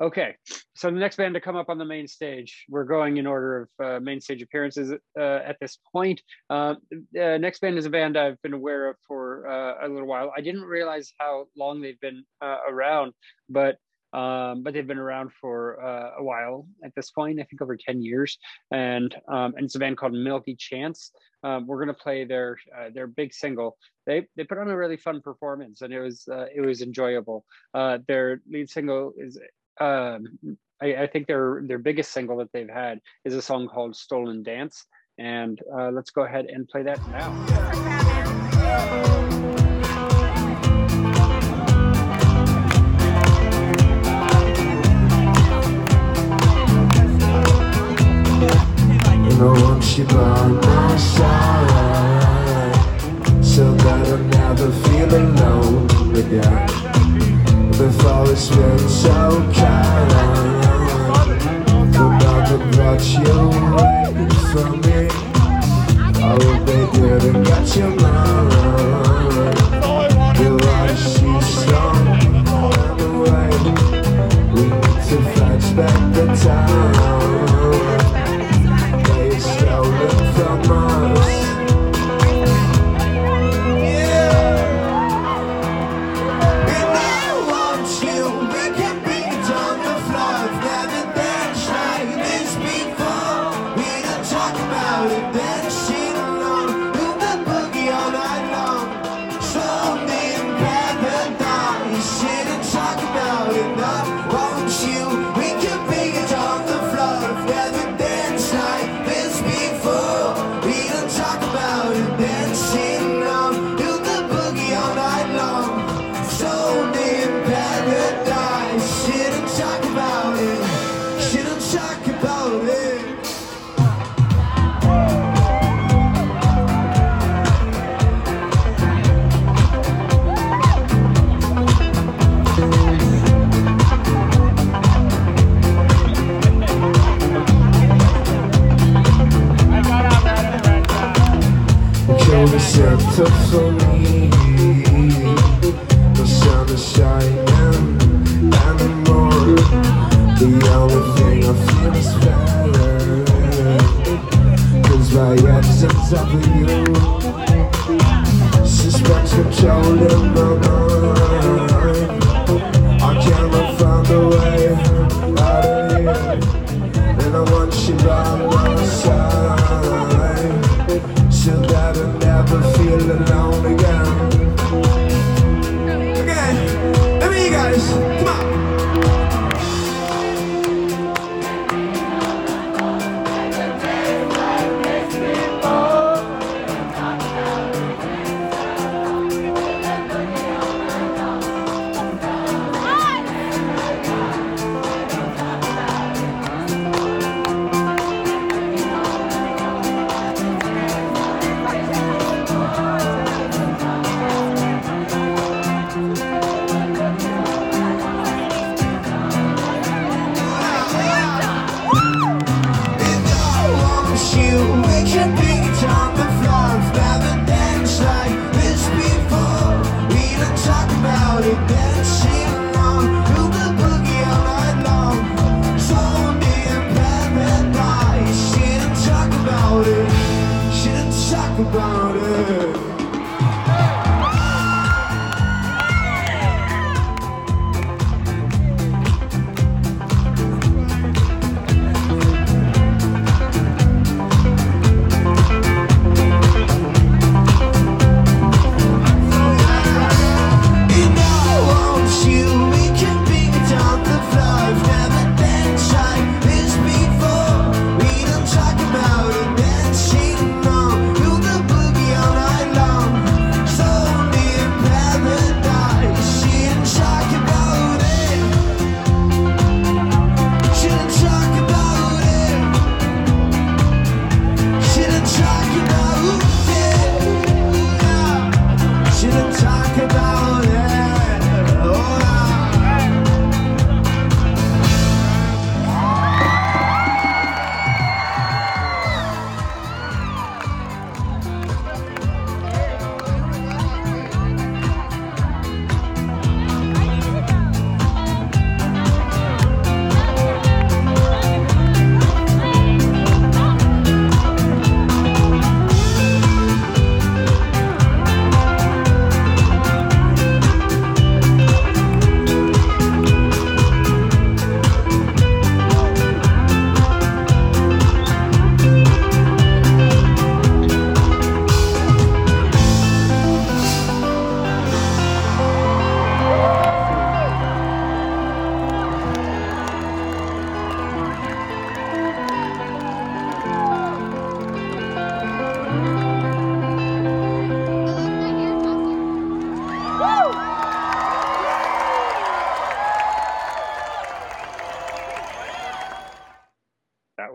Okay, 0.00 0.34
so 0.74 0.90
the 0.90 0.96
next 0.96 1.16
band 1.16 1.34
to 1.34 1.42
come 1.42 1.56
up 1.56 1.68
on 1.68 1.76
the 1.76 1.84
main 1.84 2.08
stage, 2.08 2.64
we're 2.70 2.84
going 2.84 3.18
in 3.18 3.26
order 3.26 3.68
of 3.78 3.86
uh, 3.86 4.00
main 4.00 4.22
stage 4.22 4.40
appearances 4.40 4.92
uh, 5.20 5.40
at 5.44 5.58
this 5.60 5.78
point. 5.92 6.22
Uh, 6.48 6.76
uh, 7.20 7.36
next 7.36 7.60
band 7.60 7.76
is 7.76 7.84
a 7.84 7.90
band 7.90 8.16
I've 8.16 8.40
been 8.40 8.54
aware 8.54 8.88
of 8.88 8.96
for 9.06 9.46
uh, 9.46 9.86
a 9.86 9.86
little 9.86 10.08
while. 10.08 10.32
I 10.34 10.40
didn't 10.40 10.62
realize 10.62 11.12
how 11.18 11.48
long 11.54 11.82
they've 11.82 12.00
been 12.00 12.24
uh, 12.40 12.60
around, 12.66 13.12
but 13.50 13.76
um, 14.16 14.62
but 14.62 14.72
they've 14.72 14.86
been 14.86 14.98
around 14.98 15.30
for 15.38 15.78
uh, 15.84 16.12
a 16.18 16.24
while 16.24 16.66
at 16.82 16.94
this 16.94 17.10
point. 17.10 17.38
I 17.38 17.44
think 17.44 17.60
over 17.60 17.76
ten 17.76 18.02
years, 18.02 18.38
and 18.70 19.14
um, 19.28 19.52
and 19.56 19.66
it's 19.66 19.74
a 19.74 19.78
band 19.78 19.98
called 19.98 20.14
Milky 20.14 20.56
Chance. 20.56 21.12
Um, 21.42 21.66
we're 21.66 21.78
gonna 21.78 21.92
play 21.94 22.24
their 22.24 22.56
uh, 22.76 22.88
their 22.94 23.06
big 23.06 23.34
single. 23.34 23.76
They 24.06 24.26
they 24.34 24.44
put 24.44 24.56
on 24.56 24.70
a 24.70 24.76
really 24.76 24.96
fun 24.96 25.20
performance, 25.20 25.82
and 25.82 25.92
it 25.92 26.00
was 26.00 26.26
uh, 26.32 26.46
it 26.54 26.62
was 26.62 26.80
enjoyable. 26.80 27.44
Uh, 27.74 27.98
their 28.08 28.40
lead 28.50 28.70
single 28.70 29.12
is. 29.18 29.38
Um, 29.78 30.26
I, 30.82 30.94
I 30.94 31.06
think 31.06 31.26
their 31.26 31.62
their 31.66 31.78
biggest 31.78 32.12
single 32.12 32.38
that 32.38 32.50
they've 32.52 32.68
had 32.68 33.00
is 33.26 33.34
a 33.34 33.42
song 33.42 33.68
called 33.68 33.94
"Stolen 33.96 34.42
Dance," 34.42 34.86
and 35.18 35.60
uh, 35.78 35.90
let's 35.90 36.10
go 36.10 36.22
ahead 36.24 36.46
and 36.46 36.66
play 36.66 36.82
that 36.84 37.06
now. 37.10 37.32
My 50.62 50.96
side, 50.96 52.74
so 53.44 53.74
that 53.74 54.06
I 54.08 54.16
never 54.38 54.70
feel 54.72 55.14
alone 55.14 56.16
again. 56.16 56.66
Before 57.72 58.30
it's 58.30 58.48
been 58.48 58.78
so 58.88 59.44
kind, 59.52 60.12
you 61.94 62.08
me. 64.80 65.08
I 66.22 66.34
got 67.44 67.76
your 67.76 67.90
mind. 67.90 68.52
You 70.40 70.52
are 70.56 70.96
she 70.96 71.40
strong 71.42 72.06
and 72.24 73.00
away. 73.02 73.50
We 74.54 74.62
need 74.62 75.00
to 75.08 75.18
back 75.76 75.98
the 76.14 76.24
time. 76.42 77.45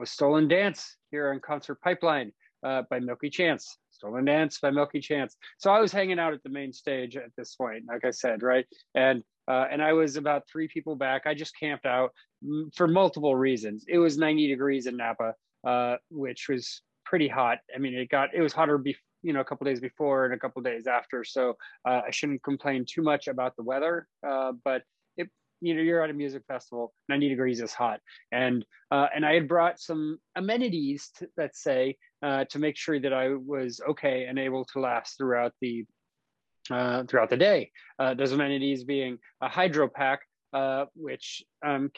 Was 0.01 0.09
Stolen 0.09 0.47
Dance 0.47 0.97
here 1.11 1.31
on 1.31 1.39
Concert 1.39 1.79
Pipeline 1.79 2.31
uh, 2.65 2.81
by 2.89 2.99
Milky 2.99 3.29
Chance. 3.29 3.77
Stolen 3.91 4.25
Dance 4.25 4.57
by 4.59 4.71
Milky 4.71 4.99
Chance. 4.99 5.37
So 5.59 5.71
I 5.71 5.79
was 5.79 5.91
hanging 5.91 6.17
out 6.17 6.33
at 6.33 6.41
the 6.41 6.49
main 6.49 6.73
stage 6.73 7.15
at 7.15 7.29
this 7.37 7.53
point, 7.53 7.83
like 7.87 8.03
I 8.03 8.09
said, 8.09 8.41
right? 8.41 8.65
And 8.95 9.23
uh, 9.47 9.67
and 9.69 9.81
I 9.81 9.93
was 9.93 10.17
about 10.17 10.43
three 10.51 10.67
people 10.67 10.95
back. 10.95 11.23
I 11.25 11.33
just 11.33 11.57
camped 11.59 11.85
out 11.85 12.11
mm, 12.43 12.73
for 12.75 12.87
multiple 12.87 13.35
reasons. 13.35 13.85
It 13.87 13.99
was 13.99 14.17
90 14.17 14.47
degrees 14.47 14.87
in 14.87 14.97
Napa, 14.97 15.35
uh, 15.67 15.97
which 16.09 16.47
was 16.49 16.81
pretty 17.05 17.27
hot. 17.27 17.59
I 17.75 17.77
mean, 17.77 17.93
it 17.93 18.09
got 18.09 18.33
it 18.33 18.41
was 18.41 18.53
hotter, 18.53 18.79
be, 18.79 18.95
you 19.21 19.33
know, 19.33 19.41
a 19.41 19.45
couple 19.45 19.65
days 19.65 19.79
before 19.79 20.25
and 20.25 20.33
a 20.33 20.39
couple 20.39 20.63
days 20.63 20.87
after. 20.87 21.23
So 21.23 21.57
uh, 21.87 22.01
I 22.07 22.11
shouldn't 22.11 22.43
complain 22.43 22.85
too 22.89 23.03
much 23.03 23.27
about 23.27 23.55
the 23.55 23.63
weather, 23.63 24.07
uh, 24.27 24.53
but 24.63 24.81
you 25.62 25.76
know 25.76 25.82
you're 25.82 26.04
at 26.04 26.10
a 26.10 26.13
music 26.13 26.43
festival 26.47 26.93
90 27.08 27.30
degrees 27.30 27.62
is 27.62 27.74
hot. 27.74 28.00
And 28.32 28.65
uh, 28.89 29.08
and 29.15 29.26
i 29.26 29.34
had 29.34 29.47
brought 29.47 29.80
some 29.80 30.17
amenities 30.36 31.10
to, 31.17 31.28
let's 31.38 31.62
say 31.63 31.97
uh, 32.24 32.45
to 32.45 32.60
make 32.60 32.78
sure 32.78 33.00
that 33.00 33.13
i 33.13 33.30
was 33.30 33.80
okay 33.89 34.26
and 34.26 34.38
able 34.38 34.65
to 34.65 34.80
last 34.80 35.17
throughout 35.17 35.54
the 35.62 35.86
uh, 36.69 37.04
throughout 37.06 37.30
the 37.30 37.38
day. 37.38 37.71
Uh, 38.00 38.13
those 38.13 38.32
amenities 38.32 38.84
being 38.84 39.17
a 39.41 39.50
hydro 39.50 39.88
pack 39.88 40.21
uh, 40.54 40.86
which 40.95 41.43
um, 41.65 41.89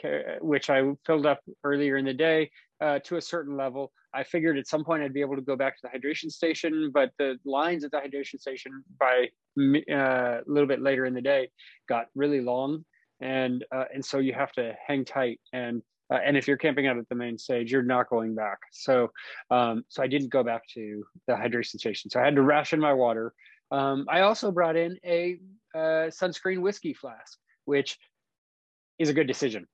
which 0.42 0.70
i 0.70 0.82
filled 1.06 1.26
up 1.26 1.40
earlier 1.64 1.98
in 1.98 2.06
the 2.06 2.14
day 2.14 2.50
uh, 2.82 3.00
to 3.00 3.18
a 3.18 3.22
certain 3.22 3.58
level. 3.58 3.92
I 4.14 4.24
figured 4.24 4.60
at 4.60 4.68
some 4.68 4.84
point 4.84 5.02
i'd 5.02 5.14
be 5.14 5.22
able 5.22 5.36
to 5.36 5.42
go 5.42 5.56
back 5.56 5.76
to 5.76 5.82
the 5.88 5.98
hydration 5.98 6.30
station 6.30 6.92
but 6.94 7.10
the 7.18 7.40
lines 7.46 7.84
at 7.84 7.90
the 7.90 7.98
hydration 7.98 8.40
station 8.40 8.84
by 9.00 9.30
a 9.58 10.42
little 10.46 10.68
bit 10.68 10.82
later 10.82 11.06
in 11.06 11.16
the 11.16 11.22
day 11.22 11.50
got 11.90 12.06
really 12.14 12.42
long 12.42 12.86
and 13.24 13.66
uh, 13.72 13.86
and 13.94 14.04
so 14.04 14.20
you 14.20 14.34
have 14.34 14.52
to 14.54 14.74
hang 14.86 15.06
tight. 15.06 15.40
And 15.54 15.82
uh, 16.12 16.20
and 16.24 16.36
if 16.36 16.48
you're 16.48 16.58
camping 16.58 16.86
out 16.88 16.98
at 16.98 17.08
the 17.10 17.16
main 17.16 17.38
stage 17.38 17.72
you're 17.72 17.82
not 17.82 18.10
going 18.10 18.36
back. 18.36 18.60
So 18.72 19.12
um, 19.50 19.84
so 19.88 20.04
i 20.04 20.08
didn't 20.08 20.30
go 20.30 20.44
back 20.44 20.68
to 20.76 21.04
the 21.28 21.34
hydration 21.34 21.80
station. 21.80 22.10
So 22.10 22.20
i 22.20 22.26
had 22.26 22.36
to 22.36 22.42
ration 22.42 22.80
my 22.80 22.94
water. 22.94 23.34
Um, 23.72 24.06
i 24.10 24.22
also 24.22 24.52
brought 24.52 24.76
in 24.76 24.98
a 25.06 25.40
uh, 25.74 26.12
sunscreen 26.20 26.62
whiskey 26.62 26.94
flask 26.94 27.40
which 27.66 27.98
is 29.00 29.10
a 29.10 29.14
good 29.14 29.28
decision. 29.28 29.66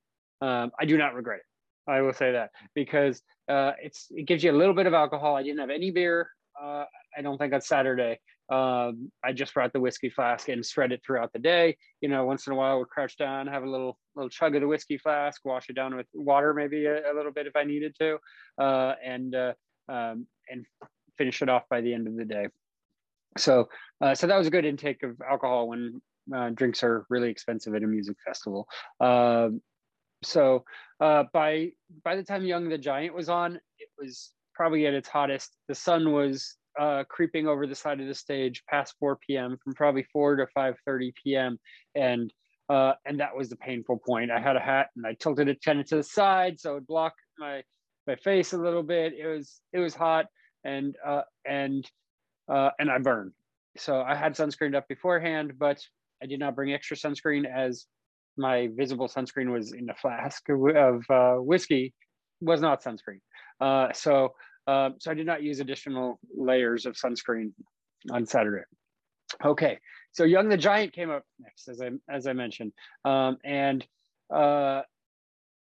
Um, 0.41 0.71
i 0.79 0.85
do 0.85 0.97
not 0.97 1.15
regret 1.15 1.39
it. 1.39 1.91
I 1.91 2.01
will 2.01 2.13
say 2.13 2.31
that 2.33 2.51
because 2.75 3.21
uh, 3.49 3.71
it's 3.81 4.07
it 4.11 4.27
gives 4.27 4.43
you 4.43 4.51
a 4.51 4.59
little 4.61 4.75
bit 4.75 4.85
of 4.85 4.93
alcohol. 4.93 5.35
I 5.35 5.41
didn't 5.41 5.59
have 5.59 5.71
any 5.71 5.91
beer 5.91 6.29
uh, 6.61 6.85
i 7.17 7.21
don't 7.21 7.37
think 7.37 7.53
on 7.53 7.61
saturday 7.61 8.19
um, 8.49 9.11
I 9.23 9.31
just 9.31 9.53
brought 9.53 9.73
the 9.73 9.79
whiskey 9.79 10.09
flask 10.09 10.49
and 10.49 10.65
spread 10.65 10.91
it 10.91 11.01
throughout 11.05 11.31
the 11.33 11.39
day. 11.39 11.77
You 12.01 12.09
know, 12.09 12.25
once 12.25 12.47
in 12.47 12.53
a 12.53 12.55
while, 12.55 12.79
would 12.79 12.89
crouch 12.89 13.15
down, 13.17 13.47
have 13.47 13.63
a 13.63 13.69
little 13.69 13.97
little 14.15 14.29
chug 14.29 14.55
of 14.55 14.61
the 14.61 14.67
whiskey 14.67 14.97
flask, 14.97 15.41
wash 15.45 15.69
it 15.69 15.75
down 15.75 15.95
with 15.95 16.07
water, 16.13 16.53
maybe 16.53 16.85
a, 16.85 17.11
a 17.11 17.13
little 17.15 17.31
bit 17.31 17.47
if 17.47 17.55
I 17.55 17.63
needed 17.63 17.95
to, 17.99 18.17
uh, 18.59 18.95
and 19.05 19.35
uh, 19.35 19.53
um, 19.87 20.25
and 20.49 20.65
finish 21.17 21.41
it 21.41 21.49
off 21.49 21.63
by 21.69 21.81
the 21.81 21.93
end 21.93 22.07
of 22.07 22.15
the 22.15 22.25
day. 22.25 22.47
so 23.37 23.69
uh, 24.01 24.15
so 24.15 24.27
that 24.27 24.37
was 24.37 24.47
a 24.47 24.51
good 24.51 24.65
intake 24.65 25.03
of 25.03 25.21
alcohol 25.21 25.67
when 25.67 26.01
uh, 26.35 26.49
drinks 26.49 26.83
are 26.83 27.05
really 27.09 27.29
expensive 27.29 27.75
at 27.75 27.83
a 27.83 27.87
music 27.87 28.17
festival. 28.25 28.67
Um, 28.99 29.61
so 30.23 30.63
uh, 30.99 31.25
by 31.33 31.71
by 32.03 32.15
the 32.15 32.23
time 32.23 32.45
Young 32.45 32.69
the 32.69 32.77
Giant 32.77 33.13
was 33.13 33.29
on, 33.29 33.55
it 33.77 33.89
was 33.97 34.31
probably 34.55 34.87
at 34.87 34.93
its 34.93 35.07
hottest. 35.07 35.55
The 35.67 35.75
sun 35.75 36.11
was 36.11 36.55
uh, 36.79 37.03
creeping 37.09 37.47
over 37.47 37.65
the 37.65 37.75
side 37.75 37.99
of 37.99 38.07
the 38.07 38.13
stage 38.13 38.63
past 38.69 38.95
4 38.99 39.17
p.m. 39.25 39.57
from 39.63 39.73
probably 39.73 40.03
4 40.11 40.37
to 40.37 40.47
5:30 40.55 41.13
p.m. 41.23 41.59
and 41.95 42.33
uh, 42.69 42.93
and 43.05 43.19
that 43.19 43.35
was 43.35 43.49
the 43.49 43.55
painful 43.55 43.99
point. 44.05 44.29
I 44.29 44.39
had 44.39 44.55
a 44.55 44.59
hat 44.59 44.89
and 44.95 45.05
I 45.05 45.15
tilted 45.19 45.47
it 45.47 45.63
kind 45.63 45.79
of 45.79 45.87
to 45.87 45.95
the 45.97 46.03
side 46.03 46.59
so 46.59 46.77
it 46.77 46.85
blocked 46.85 47.19
my 47.39 47.63
my 48.07 48.15
face 48.15 48.53
a 48.53 48.57
little 48.57 48.83
bit. 48.83 49.13
It 49.13 49.27
was 49.27 49.61
it 49.73 49.79
was 49.79 49.95
hot 49.95 50.27
and 50.63 50.95
uh, 51.05 51.21
and 51.47 51.89
uh, 52.51 52.71
and 52.79 52.89
I 52.89 52.97
burned. 52.99 53.33
So 53.77 54.01
I 54.01 54.15
had 54.15 54.33
sunscreen 54.33 54.75
up 54.75 54.87
beforehand, 54.87 55.53
but 55.57 55.79
I 56.21 56.25
did 56.25 56.39
not 56.39 56.55
bring 56.55 56.73
extra 56.73 56.97
sunscreen 56.97 57.45
as 57.45 57.85
my 58.37 58.69
visible 58.75 59.07
sunscreen 59.07 59.51
was 59.51 59.73
in 59.73 59.89
a 59.89 59.95
flask 59.95 60.43
of 60.49 61.03
uh, 61.09 61.35
whiskey, 61.35 61.93
was 62.41 62.61
not 62.61 62.83
sunscreen. 62.83 63.21
Uh, 63.59 63.91
so 63.93 64.33
uh, 64.69 64.89
so 64.99 65.09
I 65.09 65.13
did 65.15 65.25
not 65.25 65.41
use 65.41 65.59
additional 65.59 66.19
layers 66.35 66.85
of 66.85 66.95
sunscreen 66.95 67.53
on 68.11 68.25
Saturday. 68.25 68.65
Okay, 69.43 69.79
so 70.11 70.23
Young 70.23 70.49
the 70.49 70.57
Giant 70.57 70.93
came 70.93 71.09
up 71.09 71.23
next, 71.39 71.67
as 71.67 71.81
I 71.81 71.89
as 72.09 72.27
I 72.27 72.33
mentioned, 72.33 72.71
um, 73.03 73.37
and 73.43 73.85
uh, 74.33 74.81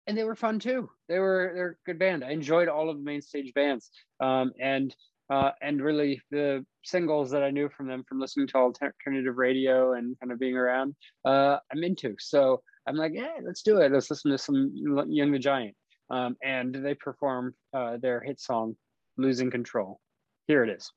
and 0.06 0.16
they 0.16 0.24
were 0.24 0.34
fun 0.34 0.58
too. 0.58 0.88
They 1.08 1.18
were 1.18 1.52
they're 1.54 1.70
a 1.70 1.84
good 1.84 1.98
band. 1.98 2.24
I 2.24 2.30
enjoyed 2.30 2.68
all 2.68 2.88
of 2.88 2.96
the 2.96 3.04
main 3.04 3.22
stage 3.22 3.52
bands, 3.54 3.90
um, 4.20 4.52
and 4.60 4.94
uh, 5.28 5.50
and 5.60 5.82
really 5.82 6.22
the 6.30 6.64
singles 6.84 7.30
that 7.32 7.42
I 7.42 7.50
knew 7.50 7.68
from 7.68 7.88
them 7.88 8.04
from 8.08 8.20
listening 8.20 8.46
to 8.48 8.56
alternative 8.56 9.36
radio 9.36 9.94
and 9.94 10.18
kind 10.20 10.32
of 10.32 10.38
being 10.38 10.56
around, 10.56 10.94
uh, 11.24 11.58
I'm 11.72 11.82
into. 11.82 12.14
So 12.18 12.62
I'm 12.86 12.96
like, 12.96 13.12
yeah, 13.14 13.34
let's 13.44 13.62
do 13.62 13.78
it. 13.78 13.92
Let's 13.92 14.10
listen 14.10 14.30
to 14.30 14.38
some 14.38 14.70
Young 14.74 15.32
the 15.32 15.38
Giant. 15.38 15.74
Um, 16.08 16.36
and 16.42 16.72
they 16.72 16.94
performed 16.94 17.54
uh, 17.74 17.96
their 18.00 18.20
hit 18.20 18.40
song, 18.40 18.76
Losing 19.16 19.50
Control. 19.50 20.00
Here 20.46 20.64
it 20.64 20.70
is. 20.70 20.92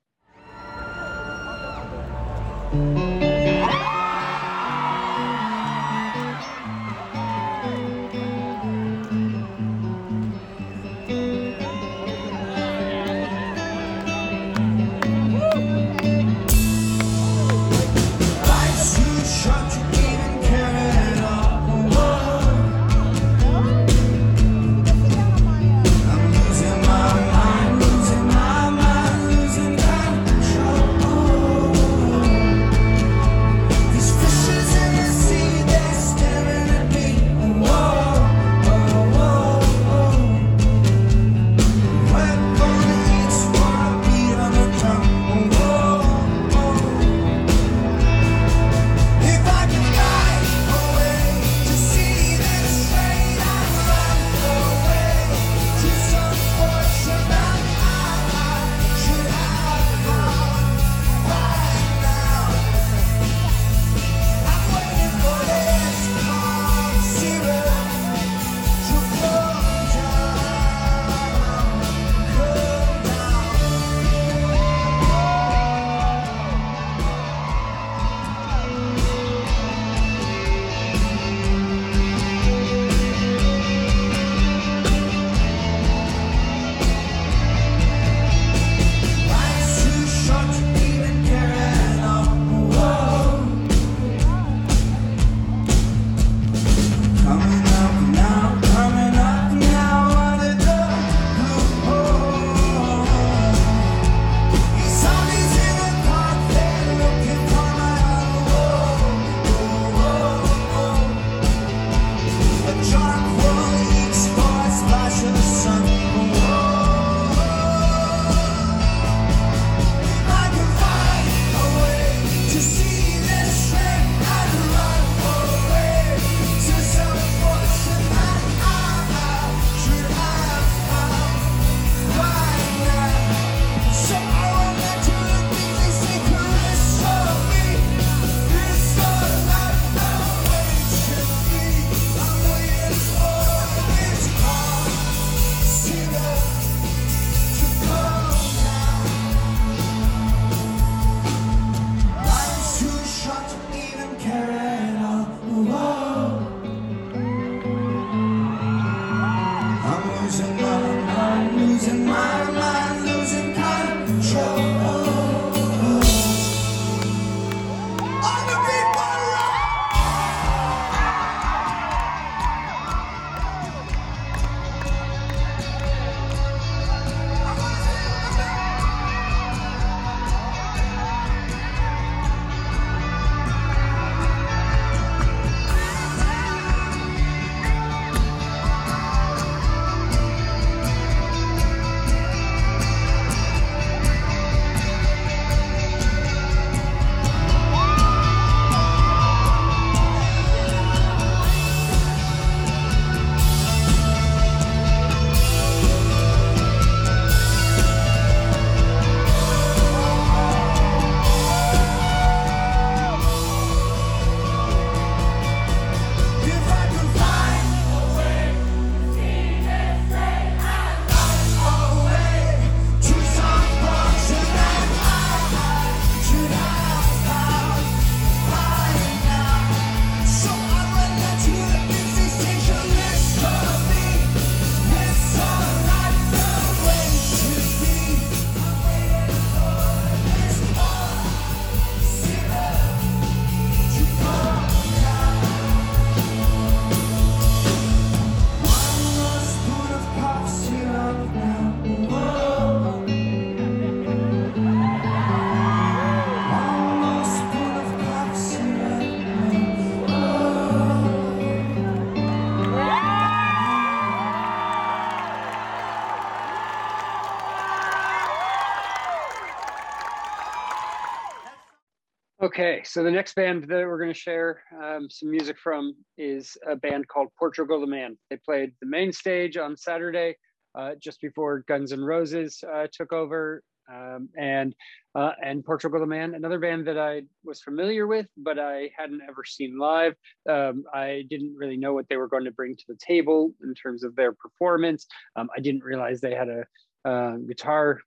Okay, 272.42 272.80
so 272.86 273.02
the 273.02 273.10
next 273.10 273.34
band 273.34 273.64
that 273.64 273.86
we're 273.86 273.98
going 273.98 274.14
to 274.14 274.18
share 274.18 274.62
um, 274.82 275.10
some 275.10 275.30
music 275.30 275.58
from 275.58 275.94
is 276.16 276.56
a 276.66 276.74
band 276.74 277.06
called 277.06 277.28
Portugal 277.38 277.78
the 277.78 277.86
Man. 277.86 278.16
They 278.30 278.38
played 278.38 278.72
the 278.80 278.86
main 278.86 279.12
stage 279.12 279.58
on 279.58 279.76
Saturday, 279.76 280.36
uh, 280.74 280.92
just 280.98 281.20
before 281.20 281.62
Guns 281.68 281.92
N' 281.92 282.00
Roses 282.02 282.64
uh, 282.66 282.86
took 282.90 283.12
over, 283.12 283.62
um, 283.92 284.30
and 284.38 284.74
uh, 285.14 285.32
and 285.44 285.62
Portugal 285.62 286.00
the 286.00 286.06
Man, 286.06 286.34
another 286.34 286.58
band 286.58 286.86
that 286.86 286.96
I 286.96 287.24
was 287.44 287.60
familiar 287.60 288.06
with, 288.06 288.26
but 288.38 288.58
I 288.58 288.90
hadn't 288.96 289.20
ever 289.28 289.44
seen 289.44 289.76
live. 289.78 290.14
Um, 290.48 290.84
I 290.94 291.24
didn't 291.28 291.54
really 291.54 291.76
know 291.76 291.92
what 291.92 292.08
they 292.08 292.16
were 292.16 292.28
going 292.28 292.46
to 292.46 292.52
bring 292.52 292.74
to 292.74 292.84
the 292.88 292.96
table 293.06 293.52
in 293.62 293.74
terms 293.74 294.02
of 294.02 294.16
their 294.16 294.32
performance. 294.32 295.06
Um, 295.36 295.50
I 295.54 295.60
didn't 295.60 295.84
realize 295.84 296.22
they 296.22 296.34
had 296.34 296.48
a 296.48 296.64
uh, 297.06 297.36
guitar 297.36 298.00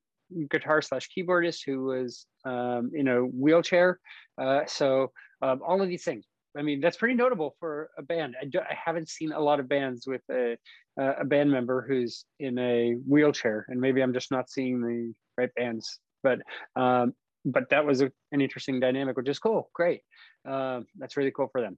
guitar 0.50 0.82
slash 0.82 1.10
keyboardist 1.16 1.62
who 1.66 1.86
was 1.86 2.26
um, 2.46 2.92
in 2.94 3.08
a 3.08 3.20
wheelchair. 3.20 4.00
Uh, 4.42 4.62
so 4.66 5.12
um, 5.42 5.62
all 5.66 5.82
of 5.82 5.90
these 5.90 6.04
things. 6.04 6.26
I 6.58 6.62
mean, 6.62 6.82
that's 6.82 6.98
pretty 6.98 7.16
notable 7.16 7.56
for 7.60 7.90
a 7.98 8.04
band. 8.04 8.36
I, 8.40 8.46
do, 8.46 8.60
I 8.60 8.78
haven't 8.86 9.10
seen 9.10 9.32
a 9.32 9.40
lot 9.40 9.60
of 9.60 9.68
bands 9.68 10.06
with 10.06 10.22
a, 10.30 10.56
a 10.98 11.26
band 11.26 11.50
member 11.50 11.84
who's 11.88 12.26
in 12.40 12.60
a 12.60 12.94
wheelchair, 13.08 13.66
and 13.70 13.82
maybe 13.82 14.02
I'm 14.02 14.14
just 14.14 14.30
not 14.30 14.50
seeing 14.50 14.80
the 14.82 15.14
right 15.36 15.54
bands. 15.56 16.00
But 16.22 16.42
um, 16.76 17.14
but 17.44 17.70
that 17.72 17.86
was 17.86 18.02
a, 18.02 18.12
an 18.32 18.40
interesting 18.40 18.80
dynamic, 18.80 19.18
which 19.18 19.30
is 19.30 19.40
cool. 19.40 19.70
Great, 19.74 20.02
uh, 20.48 20.82
that's 20.98 21.18
really 21.18 21.32
cool 21.32 21.50
for 21.52 21.62
them. 21.62 21.78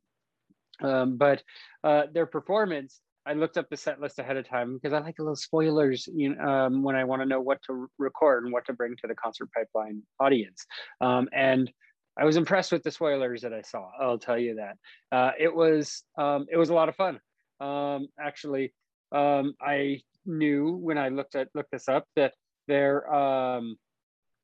Um, 0.82 1.16
but 1.16 1.42
uh, 1.84 2.04
their 2.14 2.26
performance 2.26 3.00
I 3.28 3.34
looked 3.34 3.58
up 3.58 3.70
the 3.70 3.78
set 3.78 4.00
list 4.00 4.20
ahead 4.20 4.38
of 4.38 4.48
time 4.48 4.76
because 4.76 4.94
I 4.94 5.00
like 5.00 5.18
a 5.20 5.24
little 5.24 5.36
spoilers 5.36 6.08
you 6.14 6.36
know, 6.36 6.44
um, 6.44 6.84
when 6.84 6.96
I 6.96 7.04
want 7.04 7.22
to 7.22 7.26
know 7.26 7.42
what 7.42 7.60
to 7.68 7.88
record 7.98 8.44
and 8.44 8.54
what 8.54 8.66
to 8.68 8.74
bring 8.74 8.96
to 8.98 9.08
the 9.08 9.16
concert 9.16 9.50
pipeline 9.52 10.04
audience. 10.20 10.66
Um, 11.02 11.28
and 11.34 11.72
I 12.18 12.24
was 12.24 12.38
impressed 12.38 12.72
with 12.72 12.84
the 12.84 12.92
spoilers 12.92 13.42
that 13.42 13.54
I 13.54 13.62
saw. 13.62 13.90
I'll 14.00 14.20
tell 14.20 14.38
you 14.38 14.56
that 14.56 14.78
uh, 15.16 15.32
it 15.40 15.54
was 15.54 16.04
um, 16.18 16.46
it 16.52 16.58
was 16.58 16.70
a 16.70 16.74
lot 16.74 16.88
of 16.88 16.96
fun. 16.96 17.20
Um, 17.60 18.08
actually, 18.20 18.74
um, 19.12 19.54
I 19.60 20.02
knew 20.26 20.74
when 20.74 20.98
I 20.98 21.10
looked 21.10 21.36
at 21.36 21.50
looked 21.56 21.72
this 21.72 21.90
up 21.90 22.06
that 22.16 22.34
they're 22.68 23.12
um, 23.14 23.76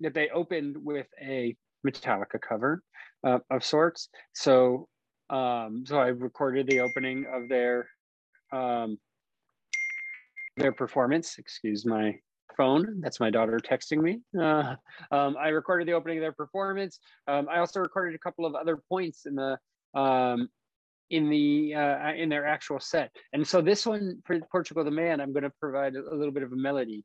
that 0.02 0.14
they 0.14 0.30
opened 0.30 0.76
with 0.78 1.08
a 1.22 1.56
Metallica 1.86 2.42
cover 2.42 2.82
uh, 3.26 3.40
of 3.50 3.64
sorts. 3.64 4.10
So 4.34 4.88
so 5.32 5.98
I 5.98 6.08
recorded 6.08 6.68
the 6.68 6.82
opening 6.82 7.26
of 7.34 7.48
their 7.48 7.88
um, 8.52 8.98
their 10.58 10.72
performance. 10.72 11.38
Excuse 11.38 11.86
my 11.86 12.16
phone. 12.58 13.00
That's 13.02 13.20
my 13.20 13.30
daughter 13.30 13.60
texting 13.60 14.02
me. 14.02 14.20
Uh, 14.40 14.76
um, 15.12 15.36
I 15.40 15.50
recorded 15.50 15.88
the 15.88 15.94
opening 15.94 16.18
of 16.18 16.22
their 16.22 16.32
performance. 16.32 17.00
Um, 17.28 17.48
I 17.50 17.60
also 17.60 17.80
recorded 17.80 18.16
a 18.16 18.20
couple 18.20 18.46
of 18.46 18.56
other 18.56 18.78
points 18.90 19.26
in 19.26 19.36
the 19.36 19.58
um, 20.00 20.50
in 21.10 21.30
the 21.30 21.76
uh, 21.76 22.14
in 22.14 22.30
their 22.30 22.46
actual 22.46 22.80
set. 22.80 23.12
And 23.34 23.46
so 23.46 23.62
this 23.62 23.86
one 23.86 24.22
for 24.26 24.40
Portugal 24.52 24.84
the 24.84 24.92
Man, 24.92 25.20
I'm 25.20 25.34
going 25.34 25.44
to 25.44 25.52
provide 25.60 25.96
a, 25.96 26.00
a 26.00 26.16
little 26.16 26.32
bit 26.34 26.44
of 26.44 26.52
a 26.52 26.56
melody 26.56 27.04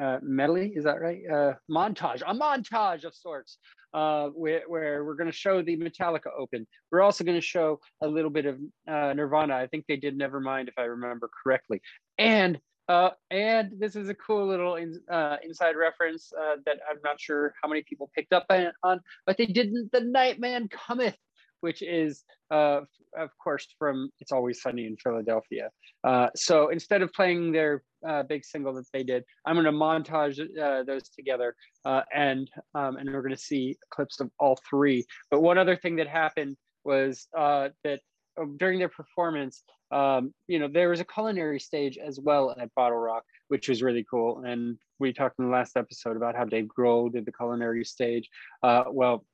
uh, 0.00 0.18
medley, 0.22 0.72
is 0.74 0.84
that 0.84 1.00
right? 1.00 1.20
Uh, 1.30 1.54
montage, 1.70 2.22
a 2.26 2.34
montage 2.34 3.04
of 3.04 3.14
sorts, 3.14 3.58
uh, 3.94 4.28
where, 4.28 4.62
where 4.66 5.04
we're 5.04 5.14
going 5.14 5.30
to 5.30 5.36
show 5.36 5.62
the 5.62 5.76
Metallica 5.76 6.28
open. 6.38 6.66
We're 6.90 7.02
also 7.02 7.24
going 7.24 7.38
to 7.38 7.46
show 7.46 7.80
a 8.00 8.08
little 8.08 8.30
bit 8.30 8.46
of 8.46 8.58
uh, 8.88 9.12
Nirvana. 9.12 9.54
I 9.54 9.66
think 9.66 9.84
they 9.88 9.96
did 9.96 10.18
Nevermind, 10.18 10.68
if 10.68 10.74
I 10.78 10.82
remember 10.82 11.30
correctly. 11.42 11.80
And 12.18 12.58
uh, 12.88 13.10
and 13.30 13.72
this 13.78 13.94
is 13.94 14.08
a 14.08 14.14
cool 14.14 14.46
little 14.46 14.74
in, 14.74 15.00
uh, 15.10 15.36
inside 15.44 15.76
reference 15.76 16.32
uh, 16.38 16.56
that 16.66 16.78
I'm 16.90 16.98
not 17.04 17.20
sure 17.20 17.54
how 17.62 17.68
many 17.68 17.82
people 17.88 18.10
picked 18.14 18.32
up 18.32 18.44
on, 18.82 19.00
but 19.24 19.36
they 19.38 19.46
didn't. 19.46 19.92
the 19.92 20.00
Nightman 20.00 20.68
Cometh 20.68 21.14
which 21.62 21.82
is, 21.82 22.24
uh, 22.50 22.80
of 23.16 23.30
course, 23.42 23.66
from 23.78 24.10
It's 24.20 24.32
Always 24.32 24.60
Sunny 24.60 24.86
in 24.86 24.96
Philadelphia. 24.96 25.70
Uh, 26.04 26.28
so 26.36 26.68
instead 26.68 27.02
of 27.02 27.12
playing 27.12 27.52
their 27.52 27.82
uh, 28.06 28.22
big 28.24 28.44
single 28.44 28.74
that 28.74 28.86
they 28.92 29.02
did, 29.02 29.24
I'm 29.46 29.54
going 29.54 29.64
to 29.64 29.72
montage 29.72 30.38
uh, 30.58 30.82
those 30.82 31.08
together, 31.08 31.54
uh, 31.84 32.02
and 32.14 32.50
um, 32.74 32.96
and 32.96 33.10
we're 33.12 33.22
going 33.22 33.34
to 33.34 33.40
see 33.40 33.76
clips 33.90 34.20
of 34.20 34.30
all 34.38 34.58
three. 34.68 35.04
But 35.30 35.42
one 35.42 35.58
other 35.58 35.76
thing 35.76 35.96
that 35.96 36.08
happened 36.08 36.56
was 36.84 37.28
uh, 37.36 37.68
that 37.84 38.00
um, 38.40 38.56
during 38.58 38.78
their 38.78 38.88
performance, 38.88 39.62
um, 39.92 40.32
you 40.48 40.58
know, 40.58 40.68
there 40.68 40.88
was 40.88 41.00
a 41.00 41.04
culinary 41.04 41.60
stage 41.60 41.98
as 41.98 42.18
well 42.18 42.54
at 42.58 42.74
BottleRock, 42.76 43.20
which 43.48 43.68
was 43.68 43.82
really 43.82 44.04
cool. 44.10 44.42
And 44.44 44.78
we 44.98 45.12
talked 45.12 45.38
in 45.38 45.44
the 45.44 45.50
last 45.50 45.76
episode 45.76 46.16
about 46.16 46.34
how 46.34 46.44
Dave 46.44 46.66
Grohl 46.66 47.12
did 47.12 47.26
the 47.26 47.32
culinary 47.32 47.84
stage. 47.84 48.28
Uh, 48.62 48.84
well, 48.90 49.24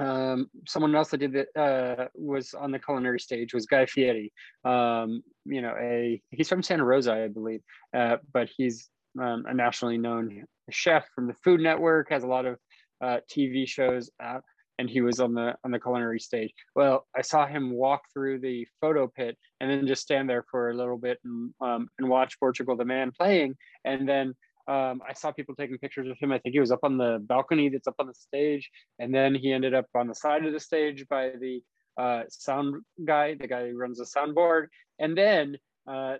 um, 0.00 0.48
someone 0.66 0.94
else 0.94 1.10
that 1.10 1.18
did 1.18 1.34
that 1.34 1.60
uh, 1.60 2.08
was 2.14 2.54
on 2.54 2.70
the 2.72 2.78
culinary 2.78 3.20
stage 3.20 3.52
was 3.52 3.66
Guy 3.66 3.84
Fieri. 3.86 4.32
Um, 4.64 5.22
you 5.44 5.60
know, 5.60 5.74
a 5.78 6.20
he's 6.30 6.48
from 6.48 6.62
Santa 6.62 6.84
Rosa, 6.84 7.12
I 7.12 7.28
believe, 7.28 7.60
uh, 7.96 8.16
but 8.32 8.48
he's 8.56 8.88
um, 9.20 9.44
a 9.46 9.54
nationally 9.54 9.98
known 9.98 10.44
chef 10.70 11.06
from 11.14 11.26
the 11.26 11.34
Food 11.44 11.60
Network. 11.60 12.10
Has 12.10 12.24
a 12.24 12.28
lot 12.28 12.46
of 12.46 12.58
uh, 13.04 13.18
TV 13.30 13.68
shows 13.68 14.10
out, 14.22 14.42
and 14.78 14.88
he 14.88 15.02
was 15.02 15.20
on 15.20 15.34
the 15.34 15.54
on 15.64 15.70
the 15.70 15.78
culinary 15.78 16.18
stage. 16.18 16.52
Well, 16.74 17.06
I 17.14 17.20
saw 17.20 17.46
him 17.46 17.70
walk 17.70 18.00
through 18.14 18.40
the 18.40 18.66
photo 18.80 19.06
pit 19.06 19.36
and 19.60 19.70
then 19.70 19.86
just 19.86 20.02
stand 20.02 20.30
there 20.30 20.44
for 20.50 20.70
a 20.70 20.74
little 20.74 20.98
bit 20.98 21.18
and 21.24 21.52
um, 21.60 21.88
and 21.98 22.08
watch 22.08 22.40
Portugal 22.40 22.74
the 22.74 22.86
Man 22.86 23.12
playing, 23.12 23.54
and 23.84 24.08
then 24.08 24.34
um, 24.68 25.00
I 25.08 25.12
saw 25.14 25.32
people 25.32 25.54
taking 25.54 25.78
pictures 25.78 26.08
of 26.08 26.18
him. 26.18 26.32
I 26.32 26.38
think 26.38 26.52
he 26.52 26.60
was 26.60 26.70
up 26.70 26.80
on 26.82 26.96
the 26.96 27.18
balcony 27.22 27.68
that's 27.68 27.88
up 27.88 27.96
on 27.98 28.06
the 28.06 28.14
stage, 28.14 28.70
and 28.98 29.14
then 29.14 29.34
he 29.34 29.52
ended 29.52 29.74
up 29.74 29.86
on 29.94 30.06
the 30.06 30.14
side 30.14 30.44
of 30.44 30.52
the 30.52 30.60
stage 30.60 31.06
by 31.08 31.30
the 31.40 31.62
uh, 31.98 32.22
sound 32.28 32.82
guy, 33.04 33.34
the 33.34 33.46
guy 33.46 33.68
who 33.68 33.76
runs 33.76 33.98
the 33.98 34.04
soundboard, 34.04 34.66
and 34.98 35.16
then 35.16 35.56
uh, 35.86 36.16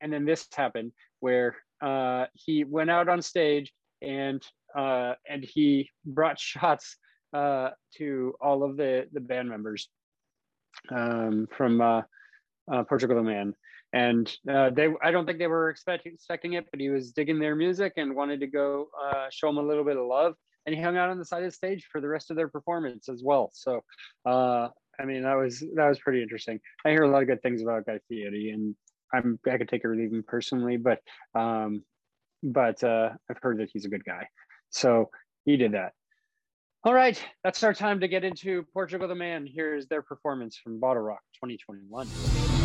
and 0.00 0.12
then 0.12 0.24
this 0.24 0.46
happened 0.54 0.92
where 1.20 1.56
uh, 1.82 2.26
he 2.34 2.64
went 2.64 2.90
out 2.90 3.08
on 3.08 3.22
stage 3.22 3.72
and 4.02 4.42
uh, 4.76 5.14
and 5.28 5.44
he 5.44 5.88
brought 6.04 6.38
shots 6.40 6.96
uh, 7.32 7.70
to 7.96 8.34
all 8.40 8.62
of 8.62 8.76
the 8.76 9.06
the 9.12 9.20
band 9.20 9.48
members 9.48 9.88
um, 10.90 11.46
from 11.56 11.80
uh, 11.80 12.02
Portugal 12.88 13.16
the 13.16 13.22
Man 13.22 13.54
and 13.92 14.36
uh, 14.50 14.70
they 14.70 14.88
i 15.02 15.10
don't 15.10 15.26
think 15.26 15.38
they 15.38 15.46
were 15.46 15.70
expecting 15.70 16.12
expecting 16.12 16.52
it 16.54 16.66
but 16.70 16.80
he 16.80 16.90
was 16.90 17.12
digging 17.12 17.38
their 17.38 17.54
music 17.54 17.94
and 17.96 18.14
wanted 18.14 18.40
to 18.40 18.46
go 18.46 18.88
uh, 19.02 19.26
show 19.30 19.46
them 19.46 19.58
a 19.58 19.62
little 19.62 19.84
bit 19.84 19.96
of 19.96 20.06
love. 20.06 20.34
And 20.66 20.76
he 20.76 20.82
hung 20.82 20.98
out 20.98 21.08
on 21.08 21.18
the 21.18 21.24
side 21.24 21.42
of 21.44 21.50
the 21.50 21.56
stage 21.56 21.86
for 21.90 21.98
the 21.98 22.08
rest 22.08 22.30
of 22.30 22.36
their 22.36 22.48
performance 22.48 23.08
as 23.08 23.22
well. 23.24 23.50
So 23.54 23.80
uh, 24.26 24.68
i 25.00 25.04
mean 25.04 25.22
that 25.22 25.34
was 25.34 25.60
that 25.74 25.88
was 25.88 25.98
pretty 25.98 26.22
interesting. 26.22 26.60
I 26.84 26.90
hear 26.90 27.04
a 27.04 27.10
lot 27.10 27.22
of 27.22 27.28
good 27.28 27.42
things 27.42 27.62
about 27.62 27.86
guy 27.86 28.00
fieri 28.08 28.50
and 28.50 28.74
i'm 29.14 29.38
i 29.50 29.56
could 29.56 29.68
take 29.68 29.82
it 29.84 29.86
or 29.86 29.96
leave 29.96 30.12
personally 30.26 30.76
but 30.76 31.00
um 31.34 31.82
but 32.42 32.84
uh, 32.84 33.08
i've 33.30 33.38
heard 33.40 33.58
that 33.58 33.70
he's 33.72 33.84
a 33.84 33.88
good 33.88 34.04
guy. 34.04 34.26
So 34.70 35.10
he 35.44 35.56
did 35.56 35.72
that. 35.72 35.92
All 36.84 36.94
right, 36.94 37.20
that's 37.42 37.62
our 37.64 37.74
time 37.74 38.00
to 38.00 38.08
get 38.08 38.22
into 38.22 38.64
Portugal 38.72 39.08
the 39.08 39.14
Man. 39.14 39.46
Here's 39.46 39.88
their 39.88 40.02
performance 40.02 40.56
from 40.56 40.80
BottleRock 40.80 41.24
2021. 41.42 42.57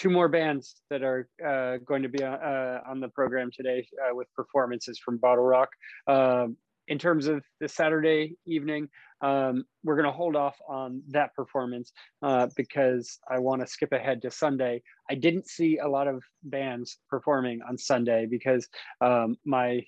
Two 0.00 0.08
more 0.08 0.28
bands 0.28 0.76
that 0.88 1.02
are 1.02 1.28
uh, 1.46 1.76
going 1.84 2.02
to 2.02 2.08
be 2.08 2.24
uh, 2.24 2.30
uh, 2.30 2.80
on 2.88 3.00
the 3.00 3.08
program 3.08 3.50
today 3.54 3.86
uh, 4.02 4.14
with 4.14 4.32
performances 4.34 4.98
from 4.98 5.18
BottleRock. 5.18 5.66
Um, 6.06 6.56
in 6.88 6.98
terms 6.98 7.26
of 7.26 7.44
the 7.60 7.68
Saturday 7.68 8.34
evening, 8.46 8.88
um, 9.20 9.62
we're 9.84 9.96
going 9.96 10.06
to 10.06 10.16
hold 10.16 10.36
off 10.36 10.56
on 10.66 11.02
that 11.08 11.34
performance 11.34 11.92
uh, 12.22 12.46
because 12.56 13.18
I 13.30 13.40
want 13.40 13.60
to 13.60 13.66
skip 13.66 13.92
ahead 13.92 14.22
to 14.22 14.30
Sunday. 14.30 14.80
I 15.10 15.16
didn't 15.16 15.46
see 15.46 15.76
a 15.76 15.86
lot 15.86 16.08
of 16.08 16.22
bands 16.44 16.96
performing 17.10 17.60
on 17.68 17.76
Sunday 17.76 18.24
because 18.24 18.66
um, 19.02 19.36
my 19.44 19.84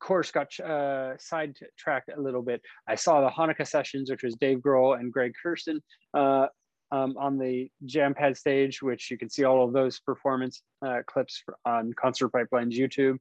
course 0.00 0.30
got 0.30 0.58
uh, 0.60 1.18
sidetracked 1.18 2.10
a 2.16 2.18
little 2.18 2.40
bit. 2.40 2.62
I 2.88 2.94
saw 2.94 3.20
the 3.20 3.28
Hanukkah 3.28 3.68
sessions, 3.68 4.10
which 4.10 4.22
was 4.22 4.36
Dave 4.36 4.60
Grohl 4.60 4.98
and 4.98 5.12
Greg 5.12 5.32
Kurstin 5.44 5.80
uh, 6.14 6.46
um, 6.92 7.16
on 7.18 7.38
the 7.38 7.70
Jam 7.84 8.14
Pad 8.14 8.36
stage, 8.36 8.82
which 8.82 9.10
you 9.10 9.18
can 9.18 9.30
see 9.30 9.44
all 9.44 9.64
of 9.64 9.72
those 9.72 10.00
performance 10.00 10.62
uh, 10.84 10.98
clips 11.06 11.42
on 11.64 11.92
Concert 11.94 12.30
Pipeline's 12.30 12.78
YouTube. 12.78 13.18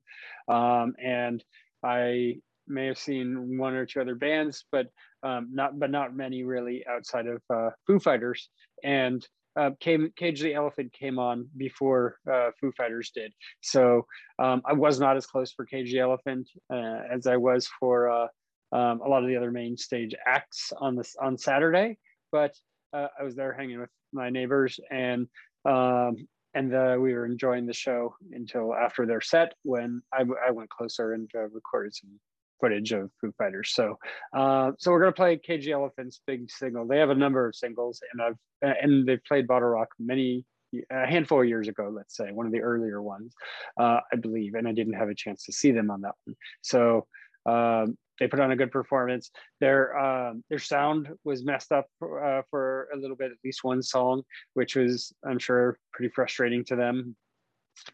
Um, 0.48 0.94
and 1.04 1.44
I 1.84 2.38
may 2.68 2.86
have 2.86 2.98
seen 2.98 3.58
one 3.58 3.74
or 3.74 3.86
two 3.86 4.02
other 4.02 4.16
bands, 4.16 4.66
but 4.72 4.88
um, 5.24 5.50
not 5.52 5.80
but 5.80 5.92
not 5.92 6.16
many 6.16 6.44
really 6.44 6.86
outside 6.88 7.28
of 7.28 7.42
uh, 7.50 7.72
Foo 7.86 8.00
Fighters. 8.00 8.50
And 8.84 9.26
uh, 9.56 9.72
came 9.80 10.12
Cage 10.16 10.42
the 10.42 10.54
Elephant 10.54 10.94
came 10.94 11.20
on 11.20 11.48
before 11.58 12.18
uh, 12.32 12.52
Foo 12.62 12.72
Fighters 12.78 13.12
did, 13.14 13.34
so 13.62 14.06
um, 14.38 14.62
I 14.64 14.74
was 14.74 15.00
not 15.00 15.18
as 15.18 15.26
close 15.26 15.52
for 15.52 15.66
Cage 15.66 15.92
the 15.92 16.00
Elephant 16.00 16.48
uh, 16.72 17.02
as 17.12 17.28
I 17.28 17.36
was 17.38 17.68
for 17.80 18.10
uh, 18.10 18.28
um, 18.72 19.02
a 19.02 19.08
lot 19.10 19.24
of 19.24 19.28
the 19.28 19.36
other 19.36 19.52
main 19.52 19.76
stage 19.76 20.14
acts 20.26 20.72
on 20.80 20.96
this 20.96 21.16
on 21.20 21.38
Saturday. 21.38 21.98
But 22.32 22.54
uh, 22.94 23.08
I 23.20 23.24
was 23.24 23.36
there 23.36 23.54
hanging 23.54 23.80
with 23.80 23.90
my 24.14 24.30
neighbors 24.30 24.80
and 24.92 25.28
um, 25.66 26.16
and 26.56 26.74
uh, 26.74 26.98
we 27.00 27.14
were 27.14 27.26
enjoying 27.26 27.68
the 27.68 27.74
show 27.74 28.16
until 28.32 28.74
after 28.74 29.06
their 29.06 29.22
set 29.22 29.54
when 29.64 30.02
I, 30.12 30.24
I 30.48 30.52
went 30.52 30.70
closer 30.70 31.14
and 31.14 31.30
uh, 31.36 31.48
recorded 31.50 31.94
some 31.94 32.20
footage 32.60 32.92
of 32.92 33.12
Foo 33.22 33.32
Fighters. 33.38 33.72
So 33.74 33.98
uh, 34.36 34.72
so 34.80 34.92
we're 34.92 35.00
gonna 35.00 35.12
play 35.12 35.38
Cage 35.38 35.66
the 35.66 35.74
Elephant's 35.74 36.22
big 36.26 36.50
single. 36.50 36.88
They 36.88 36.98
have 36.98 37.12
a 37.12 37.16
number 37.16 37.48
of 37.48 37.56
singles 37.56 38.02
and 38.12 38.22
I've 38.22 38.76
and 38.82 39.08
they've 39.08 39.24
played 39.26 39.48
BottleRock 39.48 39.88
many 40.00 40.46
a 40.92 41.08
handful 41.08 41.42
of 41.42 41.48
years 41.48 41.68
ago, 41.68 41.92
let's 41.92 42.16
say 42.16 42.32
one 42.32 42.46
of 42.46 42.52
the 42.52 42.62
earlier 42.62 43.02
ones, 43.02 43.34
uh, 43.80 44.00
I 44.12 44.16
believe, 44.18 44.54
and 44.54 44.68
I 44.68 44.72
didn't 44.72 44.94
have 44.94 45.10
a 45.10 45.16
chance 45.16 45.44
to 45.46 45.52
see 45.52 45.72
them 45.72 45.90
on 45.90 46.02
that 46.02 46.14
one. 46.26 46.36
So 46.62 47.08
um, 47.46 47.98
they 48.20 48.28
put 48.28 48.40
on 48.40 48.52
a 48.52 48.56
good 48.56 48.72
performance. 48.72 49.32
Their 49.60 49.98
um, 49.98 50.44
their 50.50 50.60
sound 50.60 51.10
was 51.24 51.44
messed 51.44 51.72
up 51.72 51.86
uh, 52.02 52.42
for 52.50 52.90
a 52.94 52.98
little 52.98 53.16
bit, 53.16 53.32
at 53.32 53.38
least 53.44 53.64
one 53.64 53.82
song, 53.82 54.24
which 54.54 54.76
was 54.76 55.14
I'm 55.26 55.40
sure 55.40 55.78
pretty 55.94 56.12
frustrating 56.14 56.64
to 56.66 56.76
them. 56.76 57.16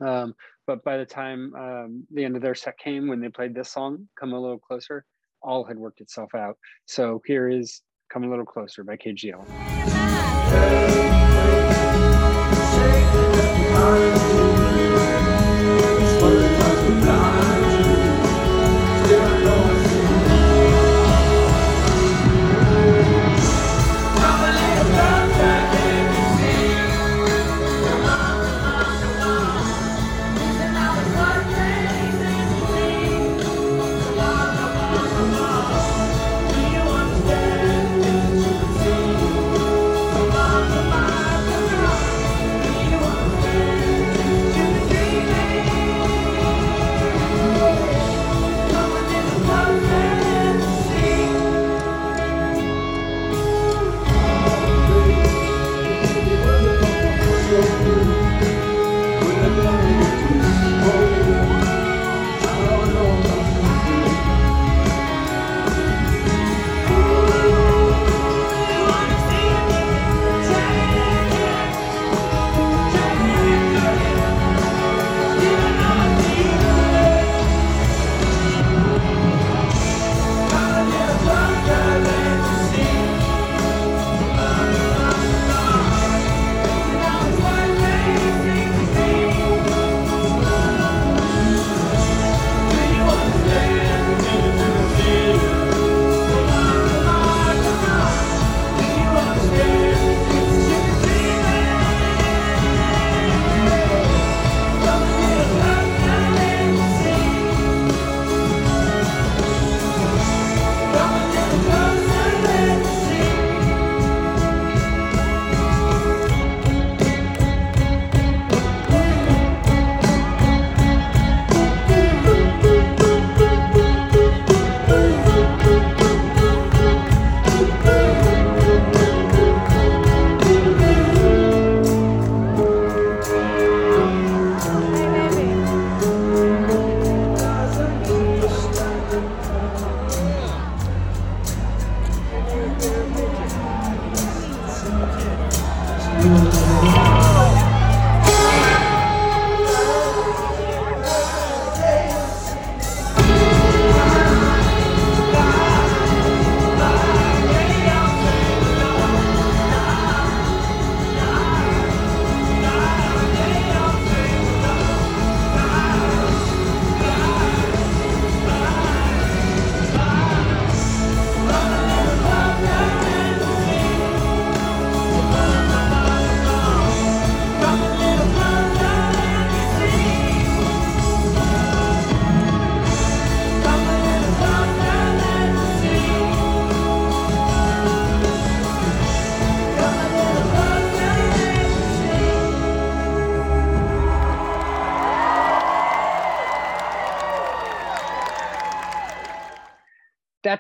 Um, 0.02 0.34
but 0.68 0.84
by 0.84 0.98
the 0.98 1.06
time 1.06 1.54
um, 1.56 2.08
the 2.12 2.26
end 2.26 2.36
of 2.36 2.42
their 2.42 2.56
set 2.56 2.78
came, 2.78 3.08
when 3.08 3.22
they 3.22 3.30
played 3.30 3.54
this 3.54 3.72
song, 3.72 4.08
"Come 4.20 4.34
a 4.34 4.40
Little 4.40 4.60
Closer," 4.60 5.06
all 5.42 5.64
had 5.64 5.78
worked 5.78 6.02
itself 6.02 6.34
out. 6.36 6.58
So 6.86 7.22
here 7.26 7.50
is 7.50 7.82
"Come 8.12 8.24
a 8.24 8.30
Little 8.30 8.46
Closer" 8.46 8.84
by 8.84 8.98
KGL. 8.98 9.46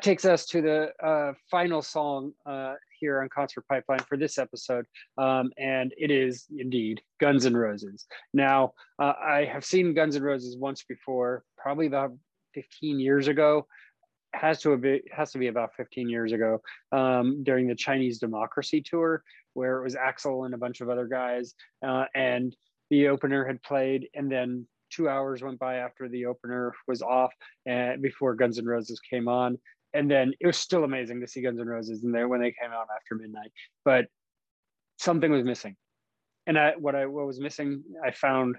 Takes 0.05 0.23
us 0.23 0.45
to 0.45 0.61
the 0.61 0.89
uh, 1.03 1.33
final 1.49 1.81
song 1.81 2.31
uh, 2.45 2.75
here 2.99 3.23
on 3.23 3.29
Concert 3.33 3.65
Pipeline 3.67 4.01
for 4.07 4.17
this 4.17 4.37
episode, 4.37 4.85
um, 5.17 5.49
and 5.57 5.95
it 5.97 6.11
is 6.11 6.45
indeed 6.55 7.01
Guns 7.19 7.47
N' 7.47 7.57
Roses. 7.57 8.05
Now, 8.31 8.73
uh, 8.99 9.13
I 9.19 9.49
have 9.51 9.65
seen 9.65 9.95
Guns 9.95 10.15
N' 10.15 10.21
Roses 10.21 10.57
once 10.57 10.83
before, 10.83 11.43
probably 11.57 11.87
about 11.87 12.11
15 12.53 12.99
years 12.99 13.27
ago. 13.27 13.65
Has 14.35 14.61
to 14.61 14.77
be 14.77 15.01
has 15.11 15.31
to 15.31 15.39
be 15.39 15.47
about 15.47 15.71
15 15.75 16.07
years 16.07 16.33
ago 16.33 16.61
um, 16.91 17.43
during 17.43 17.65
the 17.65 17.73
Chinese 17.73 18.19
Democracy 18.19 18.81
tour, 18.81 19.23
where 19.55 19.79
it 19.79 19.83
was 19.83 19.95
Axl 19.95 20.45
and 20.45 20.53
a 20.53 20.57
bunch 20.57 20.81
of 20.81 20.89
other 20.89 21.07
guys, 21.07 21.55
uh, 21.83 22.05
and 22.13 22.55
the 22.91 23.07
opener 23.07 23.43
had 23.43 23.63
played, 23.63 24.07
and 24.13 24.31
then 24.31 24.67
two 24.91 25.09
hours 25.09 25.41
went 25.41 25.59
by 25.59 25.77
after 25.77 26.07
the 26.07 26.25
opener 26.25 26.73
was 26.87 27.01
off 27.01 27.33
and 27.65 28.01
before 28.01 28.35
Guns 28.35 28.57
N' 28.59 28.65
Roses 28.65 28.99
came 28.99 29.27
on. 29.27 29.57
And 29.95 30.11
then 30.11 30.33
it 30.39 30.45
was 30.45 30.57
still 30.57 30.83
amazing 30.83 31.21
to 31.21 31.27
see 31.27 31.41
Guns 31.41 31.59
N' 31.59 31.67
Roses 31.67 32.03
in 32.03 32.11
there 32.11 32.27
when 32.27 32.41
they 32.41 32.51
came 32.51 32.71
out 32.71 32.87
after 32.95 33.15
midnight. 33.15 33.51
But 33.83 34.07
something 34.97 35.31
was 35.31 35.43
missing. 35.43 35.75
And 36.47 36.59
I, 36.59 36.73
what 36.77 36.95
I 36.95 37.05
what 37.05 37.25
was 37.25 37.39
missing, 37.39 37.83
I 38.05 38.11
found 38.11 38.55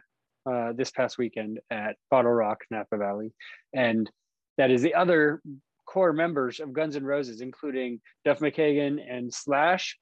uh, 0.51 0.73
this 0.73 0.91
past 0.91 1.19
weekend 1.19 1.61
at 1.71 1.97
BottleRock, 2.13 2.57
Napa 2.71 2.97
Valley, 2.97 3.33
and 3.75 4.11
that 4.59 4.71
is 4.71 4.83
the 4.83 4.95
other 4.95 5.43
core 5.87 6.13
members 6.13 6.59
of 6.61 6.73
Guns 6.73 6.97
N' 6.97 7.05
Roses, 7.05 7.41
including 7.41 8.01
Duff 8.25 8.41
McKagan 8.41 8.99
and 9.09 9.33
Slash, 9.33 9.99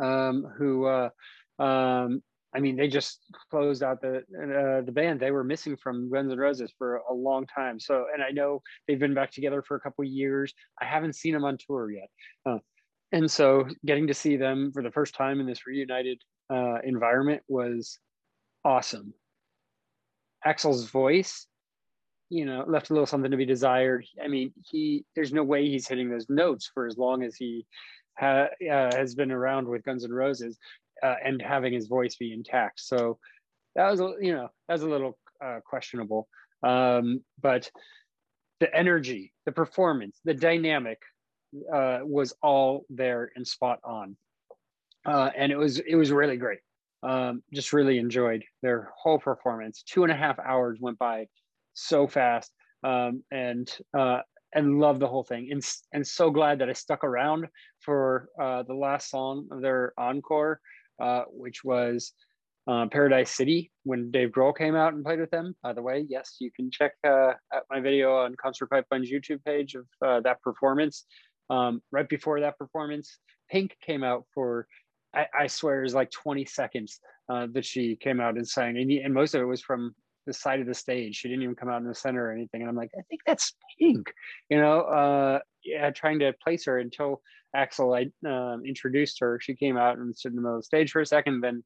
um, 0.00 0.46
who 0.56 0.86
uh, 0.86 1.08
um, 1.58 2.22
I 2.54 2.60
mean, 2.60 2.76
they 2.76 2.86
just 2.86 3.20
closed 3.50 3.82
out 3.82 4.00
the 4.00 4.18
uh, 4.18 4.84
the 4.84 4.92
band. 4.92 5.18
They 5.18 5.32
were 5.32 5.42
missing 5.42 5.76
from 5.76 6.10
Guns 6.10 6.30
N' 6.30 6.38
Roses 6.38 6.72
for 6.78 6.96
a 7.10 7.12
long 7.12 7.46
time. 7.46 7.80
So, 7.80 8.06
and 8.12 8.22
I 8.22 8.30
know 8.30 8.62
they've 8.86 8.98
been 8.98 9.14
back 9.14 9.32
together 9.32 9.62
for 9.62 9.76
a 9.76 9.80
couple 9.80 10.04
years. 10.04 10.54
I 10.80 10.84
haven't 10.84 11.16
seen 11.16 11.34
them 11.34 11.44
on 11.44 11.58
tour 11.58 11.90
yet, 11.90 12.08
uh, 12.46 12.58
and 13.10 13.28
so 13.30 13.66
getting 13.84 14.06
to 14.06 14.14
see 14.14 14.36
them 14.36 14.70
for 14.72 14.82
the 14.82 14.92
first 14.92 15.14
time 15.14 15.40
in 15.40 15.46
this 15.46 15.66
reunited 15.66 16.22
uh, 16.48 16.78
environment 16.84 17.42
was 17.48 17.98
awesome. 18.64 19.14
Axl's 20.46 20.90
voice, 20.90 21.46
you 22.28 22.44
know, 22.44 22.64
left 22.68 22.90
a 22.90 22.92
little 22.92 23.06
something 23.06 23.30
to 23.30 23.36
be 23.36 23.46
desired. 23.46 24.06
I 24.22 24.28
mean, 24.28 24.52
he 24.62 25.04
there's 25.16 25.32
no 25.32 25.42
way 25.42 25.68
he's 25.68 25.88
hitting 25.88 26.08
those 26.08 26.28
notes 26.28 26.70
for 26.72 26.86
as 26.86 26.96
long 26.98 27.24
as 27.24 27.34
he 27.34 27.66
ha, 28.16 28.46
uh, 28.70 28.94
has 28.94 29.16
been 29.16 29.32
around 29.32 29.66
with 29.66 29.82
Guns 29.82 30.04
N' 30.04 30.12
Roses 30.12 30.56
uh, 31.04 31.16
and 31.24 31.42
having 31.42 31.72
his 31.72 31.86
voice 31.86 32.16
be 32.16 32.32
intact. 32.32 32.80
So 32.80 33.18
that 33.76 33.90
was, 33.90 34.00
you 34.20 34.32
know, 34.32 34.48
that 34.66 34.74
was 34.74 34.82
a 34.82 34.88
little 34.88 35.18
uh, 35.44 35.60
questionable. 35.64 36.28
Um, 36.62 37.22
but 37.40 37.70
the 38.60 38.74
energy, 38.74 39.32
the 39.44 39.52
performance, 39.52 40.20
the 40.24 40.34
dynamic 40.34 40.98
uh, 41.72 42.00
was 42.02 42.34
all 42.42 42.84
there 42.88 43.30
and 43.36 43.46
spot 43.46 43.80
on. 43.84 44.16
Uh, 45.04 45.30
and 45.36 45.52
it 45.52 45.56
was 45.56 45.78
it 45.80 45.96
was 45.96 46.10
really 46.10 46.36
great. 46.36 46.60
Um, 47.02 47.42
just 47.52 47.74
really 47.74 47.98
enjoyed 47.98 48.42
their 48.62 48.90
whole 48.96 49.18
performance. 49.18 49.82
Two 49.82 50.04
and 50.04 50.12
a 50.12 50.16
half 50.16 50.38
hours 50.38 50.78
went 50.80 50.98
by 50.98 51.26
so 51.74 52.06
fast, 52.06 52.50
um, 52.82 53.22
and 53.30 53.70
uh, 53.96 54.20
and 54.54 54.80
love 54.80 54.98
the 54.98 55.06
whole 55.08 55.24
thing. 55.24 55.48
And 55.52 55.62
and 55.92 56.06
so 56.06 56.30
glad 56.30 56.60
that 56.60 56.70
I 56.70 56.72
stuck 56.72 57.04
around 57.04 57.46
for 57.80 58.28
uh, 58.40 58.62
the 58.62 58.74
last 58.74 59.10
song 59.10 59.48
of 59.50 59.60
their 59.60 59.92
encore, 59.98 60.60
uh, 61.00 61.24
which 61.28 61.64
was 61.64 62.12
uh, 62.66 62.86
Paradise 62.90 63.30
City 63.30 63.70
when 63.84 64.10
Dave 64.10 64.30
Grohl 64.30 64.56
came 64.56 64.74
out 64.74 64.94
and 64.94 65.04
played 65.04 65.20
with 65.20 65.30
them. 65.30 65.54
By 65.62 65.72
the 65.72 65.82
way, 65.82 66.06
yes, 66.08 66.36
you 66.40 66.50
can 66.50 66.70
check 66.70 66.92
uh, 67.06 67.32
out 67.52 67.64
my 67.70 67.80
video 67.80 68.16
on 68.16 68.34
Concert 68.36 68.70
Pipeline's 68.70 69.10
YouTube 69.10 69.44
page 69.44 69.74
of 69.74 69.86
uh, 70.04 70.20
that 70.20 70.40
performance. 70.40 71.04
Um, 71.50 71.82
right 71.92 72.08
before 72.08 72.40
that 72.40 72.58
performance, 72.58 73.18
Pink 73.50 73.76
came 73.84 74.02
out 74.02 74.24
for, 74.32 74.66
I, 75.14 75.26
I 75.38 75.46
swear, 75.46 75.80
it 75.80 75.84
was 75.84 75.94
like 75.94 76.10
20 76.10 76.46
seconds 76.46 77.00
uh, 77.28 77.48
that 77.52 77.66
she 77.66 77.96
came 77.96 78.20
out 78.20 78.36
and 78.36 78.48
sang. 78.48 78.78
And, 78.78 78.90
and 78.90 79.12
most 79.12 79.34
of 79.34 79.42
it 79.42 79.46
was 79.46 79.60
from 79.60 79.94
the 80.26 80.32
side 80.32 80.60
of 80.60 80.66
the 80.66 80.74
stage. 80.74 81.16
She 81.16 81.28
didn't 81.28 81.42
even 81.42 81.54
come 81.54 81.68
out 81.68 81.82
in 81.82 81.86
the 81.86 81.94
center 81.94 82.26
or 82.26 82.32
anything. 82.32 82.62
And 82.62 82.70
I'm 82.70 82.76
like, 82.76 82.90
I 82.98 83.02
think 83.10 83.20
that's 83.26 83.54
Pink, 83.78 84.10
you 84.48 84.58
know, 84.58 84.80
uh, 84.82 85.40
yeah, 85.64 85.90
trying 85.90 86.18
to 86.20 86.32
place 86.42 86.64
her 86.64 86.78
until 86.78 87.20
Axl 87.54 87.96
I 87.96 88.28
um, 88.28 88.64
introduced 88.64 89.20
her. 89.20 89.38
She 89.40 89.54
came 89.54 89.76
out 89.76 89.98
and 89.98 90.16
stood 90.16 90.32
in 90.32 90.36
the 90.36 90.42
middle 90.42 90.56
of 90.56 90.62
the 90.62 90.66
stage 90.66 90.90
for 90.90 91.00
a 91.00 91.06
second, 91.06 91.40
then 91.40 91.62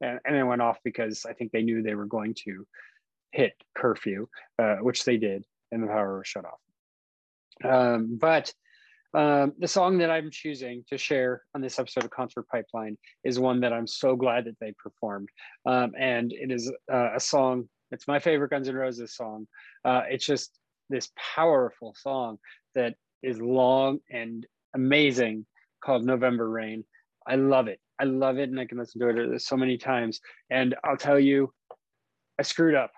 and, 0.00 0.18
and 0.24 0.36
then 0.36 0.46
went 0.46 0.62
off 0.62 0.78
because 0.84 1.24
I 1.28 1.32
think 1.32 1.52
they 1.52 1.62
knew 1.62 1.82
they 1.82 1.94
were 1.94 2.06
going 2.06 2.34
to 2.44 2.66
hit 3.30 3.54
curfew, 3.74 4.28
uh, 4.58 4.76
which 4.76 5.04
they 5.04 5.16
did, 5.16 5.44
and 5.70 5.82
the 5.82 5.86
power 5.86 6.18
was 6.18 6.28
shut 6.28 6.44
off. 6.44 6.60
Um, 7.64 8.18
but 8.20 8.52
um, 9.14 9.52
the 9.58 9.68
song 9.68 9.98
that 9.98 10.10
I'm 10.10 10.30
choosing 10.30 10.84
to 10.88 10.98
share 10.98 11.42
on 11.54 11.60
this 11.60 11.78
episode 11.78 12.04
of 12.04 12.10
Concert 12.10 12.46
Pipeline 12.48 12.96
is 13.24 13.38
one 13.38 13.60
that 13.60 13.72
I'm 13.72 13.86
so 13.86 14.16
glad 14.16 14.46
that 14.46 14.58
they 14.60 14.72
performed, 14.82 15.28
um, 15.66 15.92
and 15.98 16.32
it 16.32 16.50
is 16.50 16.70
uh, 16.92 17.10
a 17.14 17.20
song. 17.20 17.68
It's 17.90 18.08
my 18.08 18.18
favorite 18.18 18.50
Guns 18.50 18.68
N' 18.68 18.74
Roses 18.74 19.14
song. 19.14 19.46
Uh, 19.84 20.02
it's 20.08 20.24
just 20.24 20.58
this 20.88 21.10
powerful 21.34 21.94
song 21.98 22.38
that 22.74 22.94
is 23.22 23.40
long 23.40 23.98
and 24.10 24.46
amazing 24.74 25.46
called 25.82 26.04
November 26.04 26.48
Rain. 26.48 26.84
I 27.26 27.36
love 27.36 27.68
it. 27.68 27.80
I 27.98 28.04
love 28.04 28.38
it, 28.38 28.48
and 28.48 28.58
I 28.58 28.66
can 28.66 28.78
listen 28.78 29.00
to 29.00 29.34
it 29.34 29.42
so 29.42 29.56
many 29.56 29.78
times. 29.78 30.20
And 30.50 30.74
I'll 30.84 30.96
tell 30.96 31.20
you, 31.20 31.52
I 32.38 32.42
screwed 32.42 32.74
up. 32.74 32.92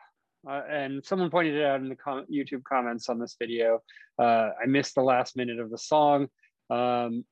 Uh, 0.49 0.62
and 0.68 1.05
someone 1.05 1.31
pointed 1.31 1.55
it 1.55 1.64
out 1.64 1.81
in 1.81 1.89
the 1.89 1.97
com- 1.97 2.27
YouTube 2.33 2.64
comments 2.64 3.09
on 3.09 3.18
this 3.18 3.37
video. 3.39 3.83
Uh, 4.18 4.51
I 4.62 4.66
missed 4.66 4.95
the 4.95 5.03
last 5.03 5.37
minute 5.37 5.59
of 5.59 5.70
the 5.70 5.79
song. 5.79 6.29
Um, 6.70 7.25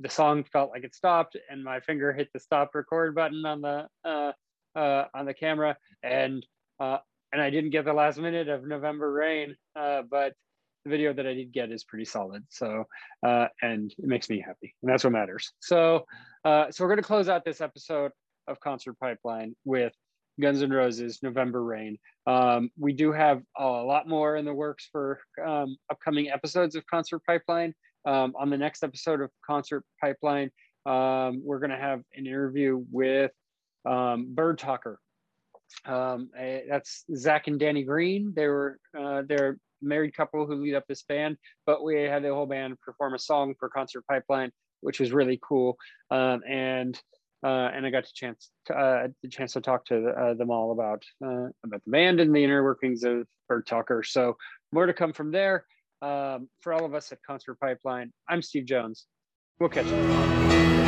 the 0.00 0.08
song 0.08 0.44
felt 0.44 0.70
like 0.70 0.84
it 0.84 0.94
stopped, 0.94 1.36
and 1.50 1.64
my 1.64 1.80
finger 1.80 2.12
hit 2.12 2.28
the 2.32 2.40
stop 2.40 2.74
record 2.74 3.14
button 3.14 3.44
on 3.44 3.60
the 3.62 3.86
uh, 4.04 4.32
uh 4.76 5.04
on 5.14 5.24
the 5.24 5.34
camera, 5.34 5.76
and 6.02 6.46
uh, 6.78 6.98
and 7.32 7.42
I 7.42 7.50
didn't 7.50 7.70
get 7.70 7.84
the 7.84 7.92
last 7.92 8.18
minute 8.18 8.48
of 8.48 8.64
November 8.66 9.12
Rain. 9.12 9.56
Uh, 9.74 10.02
but 10.08 10.34
the 10.88 10.96
video 10.96 11.12
that 11.12 11.26
I 11.26 11.34
did 11.34 11.52
get 11.52 11.70
is 11.70 11.84
pretty 11.84 12.04
solid. 12.04 12.44
So, 12.48 12.84
uh, 13.22 13.46
and 13.62 13.92
it 13.98 14.06
makes 14.06 14.30
me 14.30 14.40
happy, 14.40 14.74
and 14.82 14.90
that's 14.90 15.04
what 15.04 15.12
matters. 15.12 15.52
So, 15.60 16.06
uh, 16.44 16.70
so 16.70 16.84
we're 16.84 16.88
going 16.88 16.98
to 16.98 17.06
close 17.06 17.28
out 17.28 17.44
this 17.44 17.60
episode 17.60 18.12
of 18.46 18.58
Concert 18.60 18.98
Pipeline 18.98 19.54
with 19.64 19.92
Guns 20.40 20.62
N' 20.62 20.70
Roses, 20.70 21.20
November 21.22 21.62
Rain. 21.62 21.98
Um, 22.26 22.70
we 22.78 22.92
do 22.92 23.12
have 23.12 23.42
a 23.56 23.66
lot 23.66 24.08
more 24.08 24.36
in 24.36 24.44
the 24.44 24.54
works 24.54 24.88
for 24.90 25.20
um, 25.44 25.76
upcoming 25.90 26.30
episodes 26.30 26.74
of 26.74 26.86
Concert 26.86 27.20
Pipeline. 27.26 27.74
Um, 28.04 28.34
on 28.38 28.48
the 28.48 28.56
next 28.56 28.82
episode 28.82 29.20
of 29.20 29.30
Concert 29.46 29.84
Pipeline, 30.00 30.50
um, 30.86 31.42
we're 31.44 31.58
going 31.58 31.70
to 31.70 31.76
have 31.76 32.00
an 32.14 32.26
interview 32.26 32.82
with 32.90 33.32
um, 33.84 34.32
Birdtalker. 34.34 34.96
Um, 35.84 36.30
eh, 36.38 36.60
that's 36.68 37.04
Zach 37.14 37.46
and 37.46 37.60
Dani 37.60 37.84
Green. 37.84 38.32
They 38.34 38.46
were 38.46 38.78
uh, 38.98 39.22
they're 39.28 39.58
married 39.82 40.14
couple 40.14 40.46
who 40.46 40.54
lead 40.54 40.74
up 40.74 40.84
this 40.88 41.02
band, 41.02 41.36
but 41.66 41.82
we 41.82 42.02
had 42.02 42.22
the 42.22 42.34
whole 42.34 42.46
band 42.46 42.80
perform 42.80 43.14
a 43.14 43.18
song 43.18 43.54
for 43.58 43.68
Concert 43.68 44.04
Pipeline, 44.08 44.50
which 44.80 45.00
was 45.00 45.12
really 45.12 45.38
cool. 45.42 45.76
Um, 46.10 46.40
and 46.48 47.00
uh, 47.44 47.70
and 47.72 47.86
I 47.86 47.90
got 47.90 48.02
the 48.02 48.10
chance 48.12 48.50
to, 48.66 48.74
uh, 48.74 49.08
the 49.22 49.28
chance 49.28 49.52
to 49.52 49.60
talk 49.60 49.84
to 49.86 50.08
uh, 50.08 50.34
them 50.34 50.50
all 50.50 50.72
about 50.72 51.04
uh, 51.24 51.48
about 51.64 51.84
the 51.84 51.90
band 51.90 52.20
and 52.20 52.34
the 52.34 52.42
inner 52.42 52.64
workings 52.64 53.04
of 53.04 53.26
Birdtalker. 53.50 54.04
So 54.04 54.36
more 54.72 54.86
to 54.86 54.92
come 54.94 55.12
from 55.12 55.30
there. 55.30 55.64
Um, 56.00 56.48
for 56.60 56.72
all 56.72 56.84
of 56.84 56.94
us 56.94 57.10
at 57.10 57.18
Concert 57.26 57.58
Pipeline, 57.60 58.12
I'm 58.28 58.42
Steve 58.42 58.66
Jones. 58.66 59.06
We'll 59.58 59.68
catch 59.68 59.86
you. 59.86 60.87